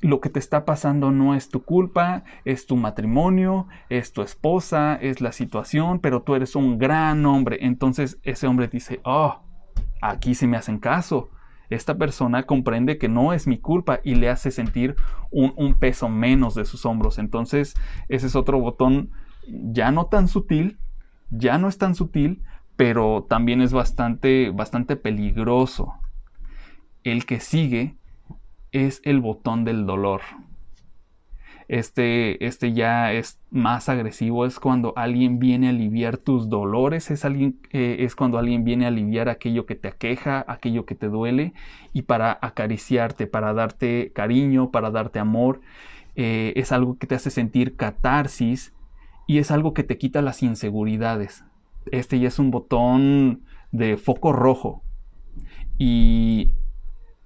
lo 0.00 0.20
que 0.20 0.28
te 0.28 0.38
está 0.38 0.64
pasando 0.64 1.10
no 1.10 1.34
es 1.34 1.48
tu 1.48 1.62
culpa, 1.62 2.24
es 2.44 2.66
tu 2.66 2.76
matrimonio, 2.76 3.66
es 3.88 4.12
tu 4.12 4.22
esposa, 4.22 4.96
es 4.96 5.20
la 5.20 5.32
situación, 5.32 6.00
pero 6.00 6.22
tú 6.22 6.34
eres 6.34 6.54
un 6.54 6.78
gran 6.78 7.24
hombre. 7.24 7.58
Entonces 7.62 8.18
ese 8.22 8.46
hombre 8.46 8.68
dice, 8.68 9.00
oh, 9.04 9.40
aquí 10.02 10.34
se 10.34 10.46
me 10.46 10.56
hacen 10.56 10.78
caso. 10.78 11.30
esta 11.68 11.98
persona 11.98 12.44
comprende 12.44 12.96
que 12.96 13.08
no 13.08 13.32
es 13.32 13.48
mi 13.48 13.58
culpa 13.58 13.98
y 14.04 14.14
le 14.14 14.30
hace 14.30 14.52
sentir 14.52 14.94
un, 15.32 15.74
peso 15.74 16.08
menos 16.08 16.54
de 16.54 16.64
sus 16.64 16.86
hombros. 16.86 17.18
Entonces, 17.18 17.74
ese 18.08 18.28
es 18.28 18.36
otro 18.36 18.60
botón 18.60 19.10
ya 19.48 19.90
no 19.90 20.06
tan 20.06 20.28
sutil, 20.28 20.78
ya 21.30 21.58
no 21.58 21.68
es 21.68 21.78
tan 21.78 21.96
sutil, 21.96 22.42
pero 22.76 23.26
también 23.28 23.62
es 23.62 23.72
bastante, 23.72 24.50
bastante 24.50 24.94
peligroso. 24.94 25.94
El 27.02 27.26
que 27.26 27.40
sigue 27.40 27.96
es 28.72 29.00
el 29.04 29.20
botón 29.20 29.64
del 29.64 29.86
dolor. 29.86 30.22
Este, 31.68 32.46
este 32.46 32.72
ya 32.74 33.12
es 33.12 33.40
más 33.50 33.88
agresivo, 33.88 34.46
es 34.46 34.60
cuando 34.60 34.92
alguien 34.94 35.40
viene 35.40 35.66
a 35.66 35.70
aliviar 35.70 36.16
tus 36.16 36.48
dolores, 36.48 37.10
es, 37.10 37.24
alguien, 37.24 37.58
eh, 37.72 37.96
es 38.00 38.14
cuando 38.14 38.38
alguien 38.38 38.62
viene 38.62 38.84
a 38.84 38.88
aliviar 38.88 39.28
aquello 39.28 39.66
que 39.66 39.74
te 39.74 39.88
aqueja, 39.88 40.44
aquello 40.46 40.86
que 40.86 40.94
te 40.94 41.08
duele, 41.08 41.54
y 41.92 42.02
para 42.02 42.38
acariciarte, 42.40 43.26
para 43.26 43.52
darte 43.52 44.12
cariño, 44.14 44.70
para 44.70 44.92
darte 44.92 45.18
amor, 45.18 45.60
eh, 46.14 46.52
es 46.54 46.70
algo 46.70 46.98
que 46.98 47.08
te 47.08 47.16
hace 47.16 47.30
sentir 47.30 47.76
catarsis 47.76 48.72
y 49.26 49.38
es 49.38 49.50
algo 49.50 49.74
que 49.74 49.82
te 49.82 49.98
quita 49.98 50.22
las 50.22 50.42
inseguridades. 50.42 51.44
Este 51.90 52.18
ya 52.20 52.28
es 52.28 52.38
un 52.38 52.50
botón 52.52 53.42
de 53.72 53.96
foco 53.96 54.32
rojo. 54.32 54.82
Y 55.78 56.52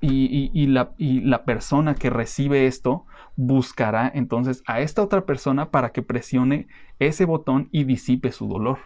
y, 0.01 0.67
la, 0.67 0.95
la, 0.99 1.45
persona 1.45 1.95
que 1.95 2.09
recibe 2.09 2.67
esto 2.67 3.05
buscará 3.37 4.11
entonces 4.15 4.63
a 4.67 4.81
esta 4.81 5.03
otra 5.03 5.27
persona 5.27 5.71
para 5.71 5.91
que 5.91 6.03
presione 6.03 6.69
ese 6.99 7.27
botón 7.27 7.69
y 7.71 7.85
disipe 7.85 8.33
su 8.33 8.49
dolor. 8.49 8.79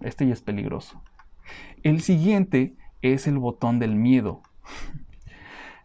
Este 0.00 0.26
ya 0.26 0.32
es 0.32 0.42
peligroso. 0.42 1.02
El 1.82 2.00
siguiente 2.00 2.76
es 3.02 3.26
el 3.26 3.38
botón 3.38 3.78
del 3.78 3.96
miedo. 3.96 4.42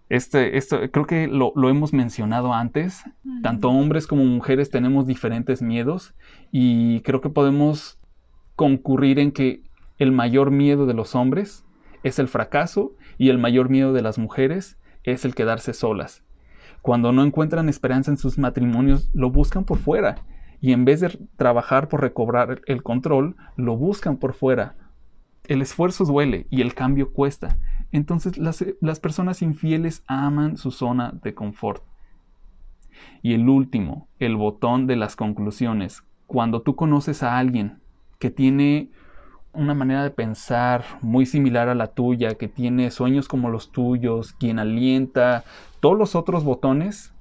Este, 0.10 0.58
esto, 0.58 0.80
creo 0.92 1.06
que 1.06 1.28
lo, 1.28 1.54
lo 1.56 1.70
hemos 1.70 1.94
mencionado 1.94 2.54
antes. 2.54 3.04
Tanto 3.44 3.70
hombres 3.70 4.08
como 4.08 4.26
mujeres 4.26 4.72
tenemos 4.72 5.06
diferentes 5.06 5.62
miedos 5.62 6.16
y 6.52 7.02
creo 7.02 7.22
que 7.22 7.30
podemos 7.30 8.00
concurrir 8.56 9.20
en 9.20 9.32
que 9.32 9.62
el 10.00 10.12
mayor 10.12 10.50
miedo 10.50 10.86
de 10.86 10.96
los 10.96 11.14
hombres 11.14 11.64
es 12.04 12.20
el 12.20 12.28
fracaso 12.28 12.94
y 13.18 13.30
el 13.30 13.38
mayor 13.38 13.70
miedo 13.70 13.94
de 13.94 14.02
las 14.02 14.18
mujeres 14.18 14.78
es 15.04 15.26
el 15.26 15.36
quedarse 15.36 15.74
solas. 15.74 16.24
Cuando 16.82 17.12
no 17.12 17.24
encuentran 17.24 17.70
esperanza 17.70 18.12
en 18.12 18.18
sus 18.18 18.38
matrimonios, 18.38 19.10
lo 19.14 19.30
buscan 19.30 19.66
por 19.66 19.80
fuera 19.80 20.24
y 20.62 20.74
en 20.74 20.86
vez 20.86 21.00
de 21.02 21.18
trabajar 21.38 21.88
por 21.88 22.02
recobrar 22.02 22.62
el 22.66 22.84
control, 22.84 23.36
lo 23.56 23.78
buscan 23.78 24.18
por 24.18 24.34
fuera. 24.34 24.76
El 25.46 25.62
esfuerzo 25.62 26.06
duele 26.06 26.48
y 26.50 26.62
el 26.62 26.74
cambio 26.74 27.12
cuesta. 27.12 27.58
Entonces 27.92 28.38
las, 28.38 28.64
las 28.82 29.00
personas 29.00 29.42
infieles 29.42 30.04
aman 30.08 30.58
su 30.58 30.72
zona 30.72 31.14
de 31.24 31.34
confort. 31.34 31.84
Y 33.22 33.34
el 33.34 33.48
último, 33.48 34.08
el 34.20 34.36
botón 34.36 34.86
de 34.86 34.96
las 34.96 35.16
conclusiones. 35.16 36.04
Cuando 36.28 36.62
tú 36.62 36.76
conoces 36.76 37.24
a 37.24 37.38
alguien 37.38 37.80
que 38.20 38.30
tiene 38.30 38.92
una 39.54 39.74
manera 39.74 40.04
de 40.04 40.12
pensar 40.12 40.84
muy 41.02 41.26
similar 41.26 41.70
a 41.70 41.76
la 41.76 41.88
tuya, 41.88 42.36
que 42.36 42.48
tiene 42.48 42.92
sueños 42.92 43.28
como 43.28 43.50
los 43.50 43.72
tuyos, 43.72 44.34
quien 44.34 44.60
alienta 44.60 45.44
todos 45.80 45.98
los 45.98 46.16
otros 46.16 46.44
botones, 46.44 47.14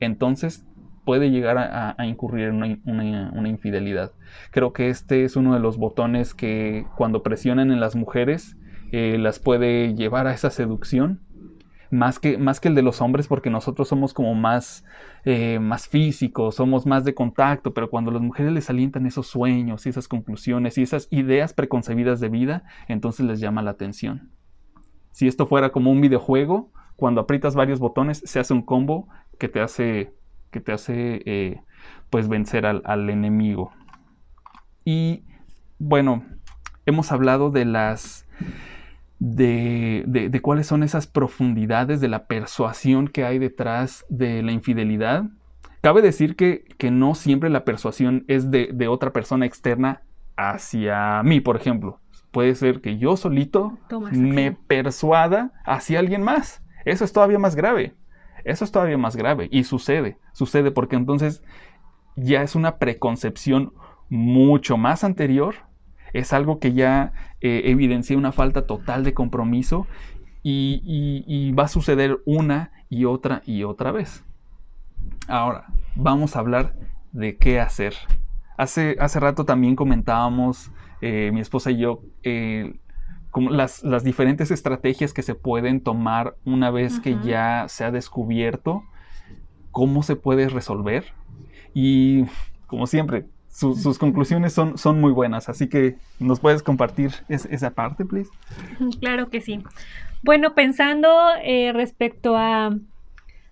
entonces 0.00 0.64
puede 1.04 1.30
llegar 1.30 1.58
a, 1.58 2.06
incurrir 2.06 2.48
en 2.48 2.80
una, 2.84 3.48
infidelidad. 3.48 4.12
Creo 4.50 4.72
que 4.72 4.90
este 4.90 5.24
es 5.24 5.36
uno 5.36 5.54
de 5.54 5.60
los 5.60 5.76
botones 5.76 6.34
que 6.34 6.86
cuando 6.96 7.22
presionan 7.22 7.72
en 7.72 7.80
las 7.80 7.96
mujeres 7.96 8.56
eh, 8.92 9.16
las 9.18 9.38
puede 9.38 9.94
llevar 9.94 10.26
a 10.26 10.32
esa 10.32 10.50
seducción 10.50 11.20
más 11.90 12.18
que, 12.18 12.38
más 12.38 12.60
que 12.60 12.68
el 12.68 12.74
de 12.74 12.82
los 12.82 13.00
hombres, 13.00 13.26
porque 13.26 13.50
nosotros 13.50 13.88
somos 13.88 14.14
como 14.14 14.34
más, 14.34 14.84
eh, 15.24 15.58
más 15.58 15.88
físicos, 15.88 16.54
somos 16.54 16.86
más 16.86 17.04
de 17.04 17.14
contacto, 17.14 17.74
pero 17.74 17.90
cuando 17.90 18.10
las 18.10 18.22
mujeres 18.22 18.52
les 18.52 18.70
alientan 18.70 19.06
esos 19.06 19.26
sueños 19.26 19.86
y 19.86 19.88
esas 19.88 20.08
conclusiones 20.08 20.78
y 20.78 20.82
esas 20.82 21.08
ideas 21.10 21.52
preconcebidas 21.52 22.20
de 22.20 22.28
vida, 22.28 22.64
entonces 22.88 23.26
les 23.26 23.40
llama 23.40 23.62
la 23.62 23.72
atención. 23.72 24.30
Si 25.10 25.26
esto 25.26 25.46
fuera 25.46 25.70
como 25.72 25.90
un 25.90 26.00
videojuego, 26.00 26.70
cuando 26.96 27.20
aprietas 27.20 27.54
varios 27.54 27.80
botones, 27.80 28.22
se 28.24 28.38
hace 28.38 28.54
un 28.54 28.62
combo 28.62 29.08
que 29.38 29.48
te 29.48 29.60
hace, 29.60 30.14
que 30.50 30.60
te 30.60 30.72
hace 30.72 31.22
eh, 31.24 31.62
pues 32.10 32.28
vencer 32.28 32.66
al, 32.66 32.82
al 32.84 33.10
enemigo. 33.10 33.72
Y 34.84 35.24
bueno, 35.78 36.24
hemos 36.86 37.10
hablado 37.10 37.50
de 37.50 37.64
las 37.64 38.26
de, 39.20 40.40
cuáles 40.42 40.66
son 40.66 40.82
esas 40.82 41.06
profundidades 41.06 42.00
de 42.00 42.08
la 42.08 42.26
persuasión 42.26 43.06
que 43.06 43.24
hay 43.24 43.38
detrás 43.38 44.04
de 44.08 44.42
la 44.42 44.50
infidelidad. 44.50 45.24
Cabe 45.82 46.02
decir 46.02 46.36
que, 46.36 46.64
no 46.90 47.14
siempre 47.14 47.50
la 47.50 47.64
persuasión 47.64 48.24
es 48.26 48.50
de, 48.50 48.88
otra 48.88 49.12
persona 49.12 49.46
externa 49.46 50.02
hacia 50.36 51.22
mí, 51.22 51.40
por 51.40 51.56
ejemplo. 51.56 52.00
Puede 52.32 52.54
ser 52.54 52.80
que 52.80 52.96
yo 52.96 53.16
solito 53.16 53.78
me 54.12 54.52
persuada 54.52 55.52
hacia 55.64 55.98
alguien 55.98 56.22
más. 56.22 56.62
Eso 56.84 57.04
es 57.04 57.12
todavía 57.12 57.38
más 57.38 57.56
grave. 57.56 57.94
Eso 58.44 58.64
es 58.64 58.72
todavía 58.72 58.96
más 58.96 59.16
grave. 59.16 59.48
Y 59.52 59.64
sucede, 59.64 60.16
sucede 60.32 60.70
porque 60.70 60.96
entonces 60.96 61.42
ya 62.16 62.42
es 62.42 62.54
una 62.54 62.78
preconcepción 62.78 63.72
mucho 64.08 64.76
más 64.76 65.04
anterior 65.04 65.56
es 66.12 66.32
algo 66.32 66.58
que 66.58 66.72
ya 66.72 67.12
eh, 67.40 67.62
evidencia 67.66 68.16
una 68.16 68.32
falta 68.32 68.66
total 68.66 69.04
de 69.04 69.14
compromiso 69.14 69.86
y, 70.42 71.52
va 71.52 71.64
a 71.64 71.68
suceder 71.68 72.20
una 72.24 72.72
y 72.88 73.04
otra 73.04 73.42
y 73.44 73.64
otra 73.64 73.92
vez. 73.92 74.24
Ahora, 75.28 75.66
vamos 75.94 76.36
a 76.36 76.40
hablar 76.40 76.74
de 77.12 77.36
qué 77.36 77.60
hacer. 77.60 77.94
Hace, 78.56 78.96
hace 79.00 79.20
rato 79.20 79.44
también 79.44 79.76
comentábamos, 79.76 80.70
eh, 81.00 81.30
mi 81.32 81.40
esposa 81.40 81.70
y 81.70 81.78
yo, 81.78 82.02
eh, 82.22 82.74
como 83.30 83.50
las, 83.50 83.82
diferentes 84.02 84.50
estrategias 84.50 85.12
que 85.12 85.22
se 85.22 85.34
pueden 85.34 85.80
tomar 85.80 86.36
una 86.44 86.70
vez 86.70 87.00
que 87.00 87.16
ya 87.22 87.66
se 87.68 87.84
ha 87.84 87.90
descubierto 87.90 88.82
cómo 89.70 90.02
se 90.02 90.16
puede 90.16 90.48
resolver. 90.48 91.04
Y 91.72 92.24
como 92.66 92.86
siempre, 92.86 93.26
sus 93.50 93.98
conclusiones 93.98 94.52
son, 94.52 94.78
son 94.78 95.00
muy 95.00 95.12
buenas, 95.12 95.48
así 95.48 95.68
que 95.68 95.96
nos 96.18 96.40
puedes 96.40 96.62
compartir 96.62 97.12
esa 97.28 97.70
parte, 97.70 98.04
please. 98.04 98.30
Claro 99.00 99.28
que 99.28 99.40
sí. 99.40 99.62
Bueno, 100.22 100.54
pensando 100.54 101.08
eh, 101.42 101.72
respecto 101.72 102.36
a, 102.36 102.76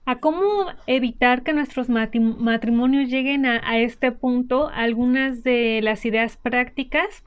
a, 0.04 0.18
cómo 0.20 0.66
evitar 0.86 1.42
que 1.42 1.52
nuestros 1.52 1.88
matrimonios 1.88 3.10
lleguen 3.10 3.46
a, 3.46 3.78
este 3.78 4.12
punto, 4.12 4.68
algunas 4.68 5.42
de 5.42 5.80
las 5.82 6.04
ideas 6.04 6.36
prácticas 6.36 7.24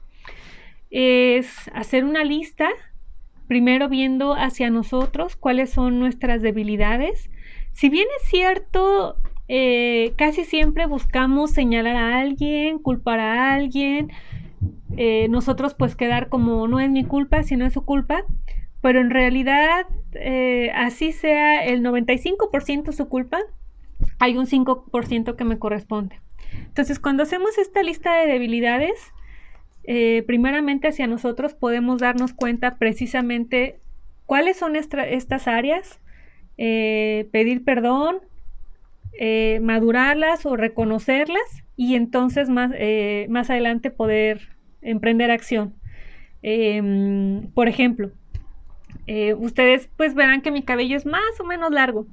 es 0.90 1.70
hacer 1.74 2.04
una 2.04 2.24
lista, 2.24 2.68
primero 3.48 3.88
viendo 3.88 4.34
hacia 4.34 4.70
nosotros 4.70 5.36
cuáles 5.36 5.70
son 5.70 5.98
nuestras 5.98 6.42
debilidades. 6.42 7.30
Si 7.72 7.88
bien 7.88 8.06
es 8.20 8.28
cierto, 8.28 9.16
eh, 9.54 10.14
casi 10.16 10.46
siempre 10.46 10.86
buscamos 10.86 11.50
señalar 11.50 11.94
a 11.94 12.20
alguien, 12.20 12.78
culpar 12.78 13.20
a 13.20 13.52
alguien, 13.52 14.10
eh, 14.96 15.28
nosotros 15.28 15.74
pues 15.74 15.94
quedar 15.94 16.30
como 16.30 16.66
no 16.68 16.80
es 16.80 16.88
mi 16.88 17.04
culpa, 17.04 17.42
sino 17.42 17.66
es 17.66 17.74
su 17.74 17.84
culpa, 17.84 18.24
pero 18.80 19.02
en 19.02 19.10
realidad 19.10 19.86
eh, 20.14 20.70
así 20.74 21.12
sea 21.12 21.66
el 21.66 21.82
95% 21.82 22.92
su 22.92 23.10
culpa, 23.10 23.40
hay 24.18 24.38
un 24.38 24.46
5% 24.46 25.36
que 25.36 25.44
me 25.44 25.58
corresponde. 25.58 26.18
Entonces 26.68 26.98
cuando 26.98 27.24
hacemos 27.24 27.58
esta 27.58 27.82
lista 27.82 28.14
de 28.14 28.28
debilidades, 28.28 29.12
primeramente 30.26 30.88
hacia 30.88 31.06
nosotros 31.06 31.52
podemos 31.52 31.98
darnos 31.98 32.32
cuenta 32.32 32.76
precisamente 32.76 33.80
cuáles 34.24 34.56
son 34.56 34.76
estas 34.76 35.46
áreas, 35.46 36.00
pedir 36.56 37.64
perdón, 37.64 38.22
eh, 39.18 39.60
madurarlas 39.62 40.46
o 40.46 40.56
reconocerlas 40.56 41.64
y 41.76 41.94
entonces 41.94 42.48
más, 42.48 42.72
eh, 42.74 43.26
más 43.28 43.50
adelante 43.50 43.90
poder 43.90 44.48
emprender 44.80 45.30
acción. 45.30 45.74
Em, 46.42 47.50
por 47.52 47.68
ejemplo, 47.68 48.10
eh, 49.06 49.34
ustedes 49.34 49.88
pues 49.96 50.14
verán 50.14 50.42
que 50.42 50.50
mi 50.50 50.62
cabello 50.62 50.96
es 50.96 51.06
más 51.06 51.40
o 51.40 51.44
menos 51.44 51.70
largo. 51.70 52.06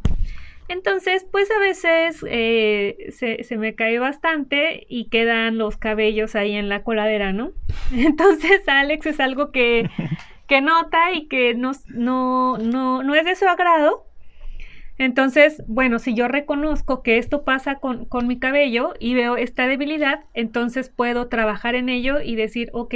Entonces, 0.67 1.25
pues 1.31 1.49
a 1.49 1.59
veces 1.59 2.17
se, 2.17 3.43
se, 3.43 3.57
me 3.57 3.73
cae 3.73 3.97
bastante 3.97 4.85
y 4.87 5.05
quedan 5.05 5.57
los 5.57 5.77
cabellos 5.77 6.35
ahí 6.35 6.53
en 6.53 6.69
la 6.69 6.83
coladera, 6.83 7.33
¿no? 7.33 7.53
Entonces, 7.91 8.61
Alex 8.67 9.07
es 9.07 9.19
algo 9.19 9.51
que, 9.51 9.89
que 10.47 10.61
nota 10.61 11.11
y 11.13 11.27
que 11.27 11.53
no, 11.55 11.71
no, 11.87 12.57
no, 12.57 13.03
no 13.03 13.15
es 13.15 13.23
de 13.23 13.35
su 13.35 13.47
agrado, 13.47 14.08
entonces, 14.99 15.63
bueno, 15.65 15.97
si 15.97 16.13
yo 16.13 16.27
reconozco 16.27 17.01
que 17.03 17.17
esto 17.17 17.45
pasa 17.45 17.75
con, 17.75 18.07
mi 18.27 18.37
cabello 18.37 18.93
y 18.99 19.13
veo 19.13 19.37
esta 19.37 19.65
debilidad, 19.65 20.25
entonces 20.33 20.89
puedo 20.89 21.29
trabajar 21.29 21.75
en 21.75 21.87
ello 21.87 22.19
y 22.19 22.35
decir, 22.35 22.69
ok, 22.73 22.93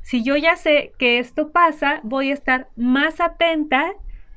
si 0.00 0.24
yo 0.24 0.34
ya 0.38 0.56
sé 0.56 0.92
que 0.98 1.18
esto 1.18 1.52
pasa, 1.52 2.00
voy 2.04 2.30
a 2.30 2.34
estar 2.34 2.68
más 2.74 3.20
atenta 3.20 3.92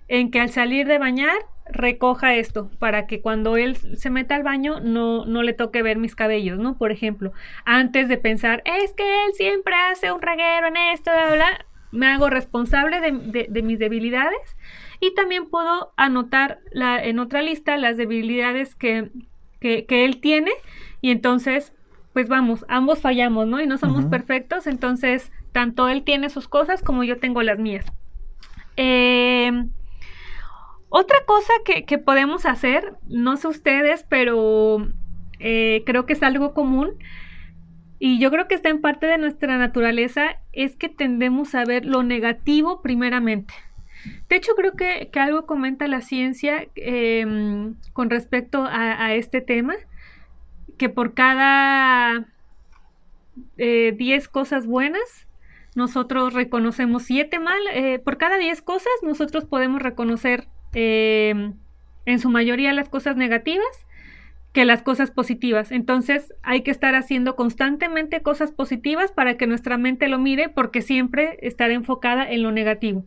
en 0.10 0.29
que 0.29 0.41
al 0.41 0.50
salir 0.50 0.88
de 0.88 1.00
bañar 1.00 1.38
recoja 1.67 2.36
esto 2.36 2.69
para 2.79 3.07
que 3.07 3.22
cuando 3.22 3.55
él 3.55 3.77
se 3.77 4.10
meta 4.10 4.36
al 4.36 4.43
baño 4.43 4.81
no, 4.81 5.25
no 5.25 5.41
le 5.41 5.53
toque 5.53 5.81
ver 5.81 5.98
mis 5.98 6.15
cabellos, 6.15 6.60
¿no? 6.60 6.77
Por 6.77 6.91
ejemplo, 6.91 7.31
antes 7.63 8.10
de 8.10 8.17
pensar, 8.17 8.62
es 8.65 8.91
que 8.91 9.03
él 9.03 9.34
siempre 9.36 9.74
hace 9.89 10.12
un 10.12 10.22
reguero 10.22 10.67
en 10.67 10.75
esto, 10.75 11.12
bla, 11.12 11.34
bla, 11.34 11.65
me 11.95 12.07
hago 12.07 12.29
responsable 12.29 13.00
de, 13.00 13.62
mis 13.62 13.79
debilidades 13.79 14.57
y 15.00 15.14
también 15.14 15.50
puedo 15.50 15.94
anotar 15.98 16.60
la, 16.72 17.04
en 17.04 17.20
otra 17.20 17.42
lista 17.42 17.78
las 17.78 17.98
debilidades 17.98 18.75
que, 18.75 19.12
que, 19.60 19.86
él 20.06 20.20
tiene 20.22 20.52
y 21.02 21.12
entonces, 21.12 21.74
pues 22.14 22.28
vamos, 22.28 22.66
ambos 22.68 23.02
fallamos, 23.02 23.48
¿no? 23.48 23.62
Y 23.62 23.68
no 23.68 23.78
somos 23.78 24.06
perfectos, 24.06 24.68
entonces 24.68 25.32
tanto 25.52 25.90
él 25.90 26.04
tiene 26.04 26.30
sus 26.30 26.48
cosas 26.48 26.82
como 26.82 27.04
yo 27.04 27.20
tengo 27.20 27.42
las 27.42 27.60
mías. 27.60 27.86
Eh, 28.78 29.52
otra 30.90 31.18
cosa 31.25 31.52
que, 31.66 31.98
podemos 31.98 32.46
hacer, 32.46 32.94
no 33.08 33.36
sé 33.38 33.48
ustedes, 33.48 34.06
pero 34.08 34.88
eh, 35.40 35.84
creo 35.86 36.06
que 36.06 36.14
es 36.14 36.24
algo 36.24 36.54
común 36.54 36.92
y 38.00 38.20
yo 38.20 38.32
creo 38.32 38.48
que 38.48 38.56
está 38.56 38.70
en 38.70 38.82
parte 38.82 39.06
de 39.08 39.18
nuestra 39.18 39.58
naturaleza, 39.58 40.38
es 40.54 40.75
que 40.75 40.90
tendemos 40.90 41.56
a 41.56 41.66
ver 41.66 41.86
lo 41.86 42.04
negativo 42.04 42.82
primeramente. 42.82 43.54
De 44.30 44.36
hecho, 44.36 44.54
creo 44.56 44.76
que, 44.76 45.10
algo 45.20 45.46
comenta 45.46 45.88
la 45.88 46.02
ciencia 46.02 46.68
em, 46.76 47.76
con 47.94 48.10
respecto 48.10 48.66
a, 48.68 49.14
este 49.14 49.42
tema, 49.42 49.76
que 50.78 50.90
por 50.90 51.14
cada 51.14 52.26
10 53.58 53.58
eh, 53.58 54.28
cosas 54.32 54.66
buenas, 54.66 55.28
nosotros 55.76 56.34
reconocemos 56.34 57.04
7 57.04 57.40
mal, 57.40 57.60
eh, 57.74 58.00
por 58.00 58.18
cada 58.18 58.38
10 58.38 58.62
cosas 58.62 58.94
nosotros 59.04 59.46
podemos 59.46 59.82
reconocer 59.82 60.48
Em, 60.76 61.54
en 62.06 62.20
su 62.20 62.30
mayoría 62.30 62.74
las 62.74 62.90
cosas 62.90 63.16
negativas 63.16 63.88
que 64.52 64.66
las 64.66 64.84
cosas 64.84 65.10
positivas. 65.10 65.72
Entonces 65.72 66.34
hay 66.44 66.62
que 66.62 66.72
estar 66.72 66.96
haciendo 66.96 67.38
constantemente 67.38 68.22
cosas 68.22 68.52
positivas 68.52 69.12
para 69.12 69.38
que 69.38 69.48
nuestra 69.48 69.78
mente 69.78 70.10
lo 70.10 70.20
mire 70.20 70.50
porque 70.50 70.82
siempre 70.82 71.40
estará 71.42 71.74
enfocada 71.74 72.30
en 72.30 72.44
lo 72.44 72.52
negativo. 72.52 73.06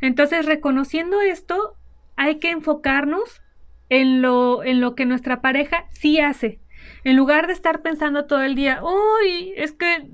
Entonces 0.00 0.46
reconociendo 0.46 1.20
esto 1.20 1.76
hay 2.16 2.38
que 2.38 2.50
enfocarnos 2.50 3.42
en 3.88 4.22
lo, 4.22 4.62
en 4.62 4.80
lo 4.80 4.94
que 4.94 5.06
nuestra 5.06 5.40
pareja 5.40 5.86
sí 5.90 6.20
hace. 6.20 6.60
En 7.04 7.16
lugar 7.16 7.46
de 7.46 7.52
estar 7.52 7.82
pensando 7.82 8.26
todo 8.26 8.42
el 8.42 8.54
día, 8.54 8.82
uy, 8.82 9.52
es 9.56 9.72
que 9.72 10.08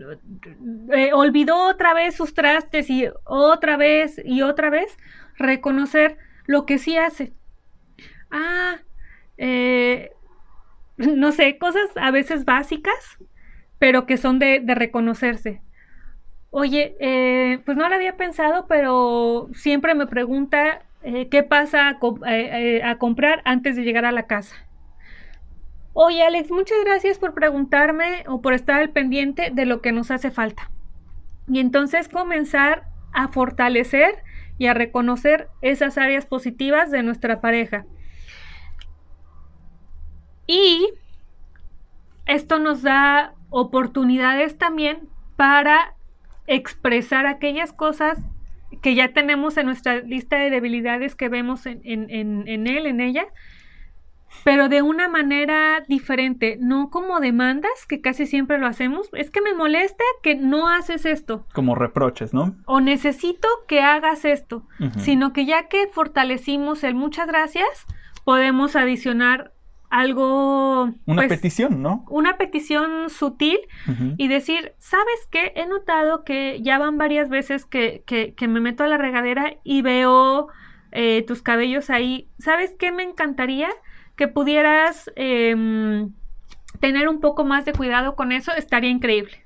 eh, 0.92 1.12
olvidó 1.12 1.68
otra 1.68 1.94
vez 1.94 2.14
sus 2.14 2.34
trastes 2.34 2.90
y 2.90 3.08
otra 3.24 3.76
vez 3.76 4.20
y 4.24 4.42
otra 4.42 4.70
vez, 4.70 4.96
reconocer, 5.36 6.18
lo 6.46 6.64
que 6.64 6.78
sí 6.78 6.96
hace. 6.96 7.32
Ah, 8.30 8.78
eh, 9.36 10.12
no 10.96 11.32
sé, 11.32 11.58
cosas 11.58 11.90
a 11.96 12.10
veces 12.10 12.44
básicas, 12.44 13.18
pero 13.78 14.06
que 14.06 14.16
son 14.16 14.38
de, 14.38 14.62
reconocerse. 14.66 15.62
Oye, 16.50 16.96
eh, 17.00 17.60
pues 17.64 17.76
no 17.76 17.88
lo 17.88 17.94
había 17.94 18.16
pensado, 18.16 18.66
pero 18.66 19.48
siempre 19.52 19.94
me 19.94 20.06
pregunta 20.06 20.82
eh, 21.02 21.28
qué 21.28 21.42
pasa 21.42 21.88
a, 21.88 22.90
a, 22.90 22.98
comprar 22.98 23.42
antes 23.44 23.76
de 23.76 23.82
llegar 23.82 24.04
a 24.04 24.12
la 24.12 24.26
casa. 24.26 24.56
Oye, 25.92 26.22
Alex, 26.22 26.50
muchas 26.50 26.78
gracias 26.84 27.18
por 27.18 27.34
preguntarme 27.34 28.24
o 28.26 28.40
por 28.40 28.54
estar 28.54 28.80
al 28.80 28.90
pendiente 28.90 29.50
de 29.52 29.66
lo 29.66 29.80
que 29.80 29.92
nos 29.92 30.10
hace 30.10 30.30
falta. 30.30 30.70
Y 31.48 31.60
entonces 31.60 32.08
comenzar 32.08 32.84
a 33.12 33.28
fortalecer 33.28 34.22
y 34.58 34.66
a 34.66 34.74
reconocer 34.74 35.48
esas 35.62 35.98
áreas 35.98 36.26
positivas 36.26 36.90
de 36.90 37.02
nuestra 37.02 37.40
pareja. 37.40 37.86
Y 40.46 40.90
esto 42.26 42.58
nos 42.58 42.82
da 42.82 43.34
oportunidades 43.50 44.58
también 44.58 45.08
para 45.36 45.95
expresar 46.46 47.26
aquellas 47.26 47.72
cosas 47.72 48.18
que 48.82 48.94
ya 48.94 49.12
tenemos 49.12 49.56
en 49.56 49.66
nuestra 49.66 50.00
lista 50.00 50.36
de 50.36 50.50
debilidades 50.50 51.14
que 51.14 51.28
vemos 51.28 51.66
en, 51.66 51.80
en 51.84 52.66
él, 52.66 52.86
en 52.86 53.00
ella, 53.00 53.26
pero 54.44 54.68
de 54.68 54.82
una 54.82 55.08
manera 55.08 55.84
diferente, 55.88 56.56
no 56.60 56.90
como 56.90 57.20
demandas, 57.20 57.86
que 57.88 58.00
casi 58.00 58.26
siempre 58.26 58.58
lo 58.58 58.66
hacemos. 58.66 59.08
Es 59.12 59.30
que 59.30 59.40
me 59.40 59.54
molesta 59.54 60.04
que 60.22 60.34
no 60.34 60.68
haces 60.68 61.04
esto. 61.04 61.46
Como 61.52 61.74
reproches, 61.74 62.32
¿no? 62.32 62.56
O 62.66 62.80
necesito 62.80 63.48
que 63.66 63.80
hagas 63.80 64.24
esto, 64.24 64.66
sino 64.98 65.32
que 65.32 65.46
ya 65.46 65.68
que 65.68 65.88
fortalecimos 65.88 66.84
el 66.84 66.94
muchas 66.94 67.26
gracias, 67.26 67.66
podemos 68.24 68.76
adicionar 68.76 69.52
algo... 70.00 70.90
Una 71.06 71.22
pues, 71.22 71.28
petición, 71.28 71.82
¿no? 71.82 72.04
Una 72.08 72.36
petición 72.36 73.10
sutil 73.10 73.58
y 74.16 74.28
decir, 74.28 74.72
¿sabes 74.78 75.28
qué? 75.30 75.52
He 75.56 75.66
notado 75.66 76.24
que 76.24 76.60
ya 76.62 76.78
van 76.78 76.98
varias 76.98 77.28
veces 77.28 77.64
que, 77.64 78.02
que, 78.06 78.48
me 78.48 78.60
meto 78.60 78.84
a 78.84 78.88
la 78.88 78.98
regadera 78.98 79.56
y 79.64 79.82
veo 79.82 80.48
eh, 80.92 81.24
tus 81.26 81.42
cabellos 81.42 81.90
ahí. 81.90 82.28
¿Sabes 82.38 82.74
qué 82.78 82.92
me 82.92 83.02
encantaría? 83.02 83.68
que 84.16 84.28
pudieras 84.28 85.10
em, 85.14 86.12
tener 86.80 87.08
un 87.08 87.20
poco 87.20 87.44
más 87.44 87.64
de 87.64 87.72
cuidado 87.72 88.16
con 88.16 88.32
eso, 88.32 88.52
estaría 88.52 88.90
increíble. 88.90 89.44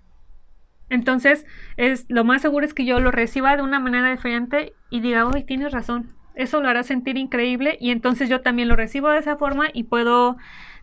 Entonces, 0.88 1.44
es, 1.76 2.06
lo 2.08 2.24
más 2.24 2.42
seguro 2.42 2.64
es 2.64 2.74
que 2.74 2.84
yo 2.84 2.98
lo 3.00 3.10
reciba 3.10 3.56
de 3.56 3.62
una 3.62 3.78
manera 3.78 4.10
diferente 4.10 4.72
y 4.88 5.00
diga, 5.00 5.26
hoy 5.26 5.44
tienes 5.44 5.72
razón, 5.72 6.12
eso 6.34 6.60
lo 6.60 6.68
hará 6.68 6.82
sentir 6.82 7.16
increíble 7.16 7.76
y 7.80 7.90
entonces 7.90 8.28
yo 8.28 8.40
también 8.40 8.68
lo 8.68 8.76
recibo 8.76 9.08
de 9.10 9.18
esa 9.18 9.36
forma 9.36 9.68
y 9.72 9.84
puedo 9.84 10.36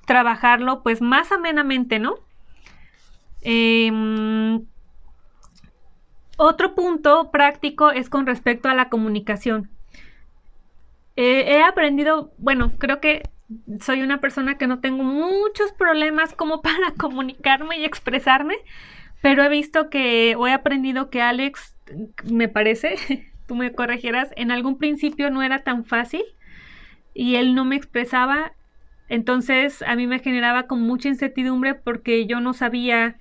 trabajarlo 0.06 0.84
pues 0.84 1.02
más 1.02 1.32
amenamente, 1.32 2.00
¿no? 2.00 2.16
Em, 3.42 4.66
otro 6.38 6.76
punto 6.76 7.32
práctico 7.32 7.92
es 7.92 8.10
con 8.10 8.26
respecto 8.26 8.70
a 8.70 8.74
la 8.76 8.90
comunicación. 8.90 9.70
he 11.16 11.64
aprendido, 11.64 12.32
bueno, 12.38 12.74
creo 12.78 13.00
que 13.02 13.24
soy 13.82 14.02
una 14.02 14.20
persona 14.20 14.58
que 14.58 14.68
no 14.68 14.80
tengo 14.80 15.04
muchos 15.04 15.72
problemas 15.74 16.34
como 16.34 16.62
para 16.62 16.94
comunicarme 16.98 17.80
y 17.80 17.86
expresarme, 17.86 18.56
pero 19.22 19.44
he 19.44 19.50
visto 19.50 19.90
que, 19.90 20.36
o 20.38 20.48
he 20.48 20.54
aprendido 20.54 21.10
que 21.10 21.22
Alex, 21.22 21.76
me 22.26 22.48
parece, 22.48 22.96
tú 23.48 23.56
me 23.56 23.74
corregieras, 23.74 24.30
en 24.36 24.52
algún 24.52 24.78
principio 24.78 25.30
no 25.30 25.42
era 25.42 25.64
tan 25.64 25.86
fácil 25.86 26.24
y 27.14 27.36
él 27.36 27.56
no 27.56 27.66
me 27.66 27.76
expresaba, 27.76 28.54
entonces 29.10 29.82
a 29.84 29.96
mí 29.96 30.06
me 30.06 30.20
generaba 30.20 30.68
con 30.68 30.82
mucha 30.82 31.08
incertidumbre 31.08 31.74
porque 31.74 32.26
yo 32.28 32.40
no 32.40 32.54
sabía 32.54 33.18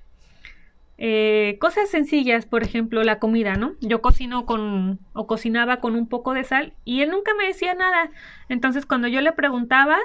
eh, 0.99 1.57
cosas 1.59 1.89
sencillas, 1.89 2.45
por 2.45 2.63
ejemplo, 2.63 3.03
la 3.03 3.19
comida, 3.19 3.53
¿no? 3.53 3.73
Yo 3.81 4.01
cocino 4.01 4.45
con, 4.45 4.99
o 5.13 5.27
cocinaba 5.27 5.79
con 5.79 5.95
un 5.95 6.07
poco 6.07 6.33
de 6.33 6.43
sal 6.43 6.73
y 6.85 7.01
él 7.01 7.11
nunca 7.11 7.33
me 7.35 7.45
decía 7.45 7.75
nada. 7.75 8.09
Entonces, 8.49 8.85
cuando 8.85 9.07
yo 9.07 9.21
le 9.21 9.31
preguntaba, 9.31 9.97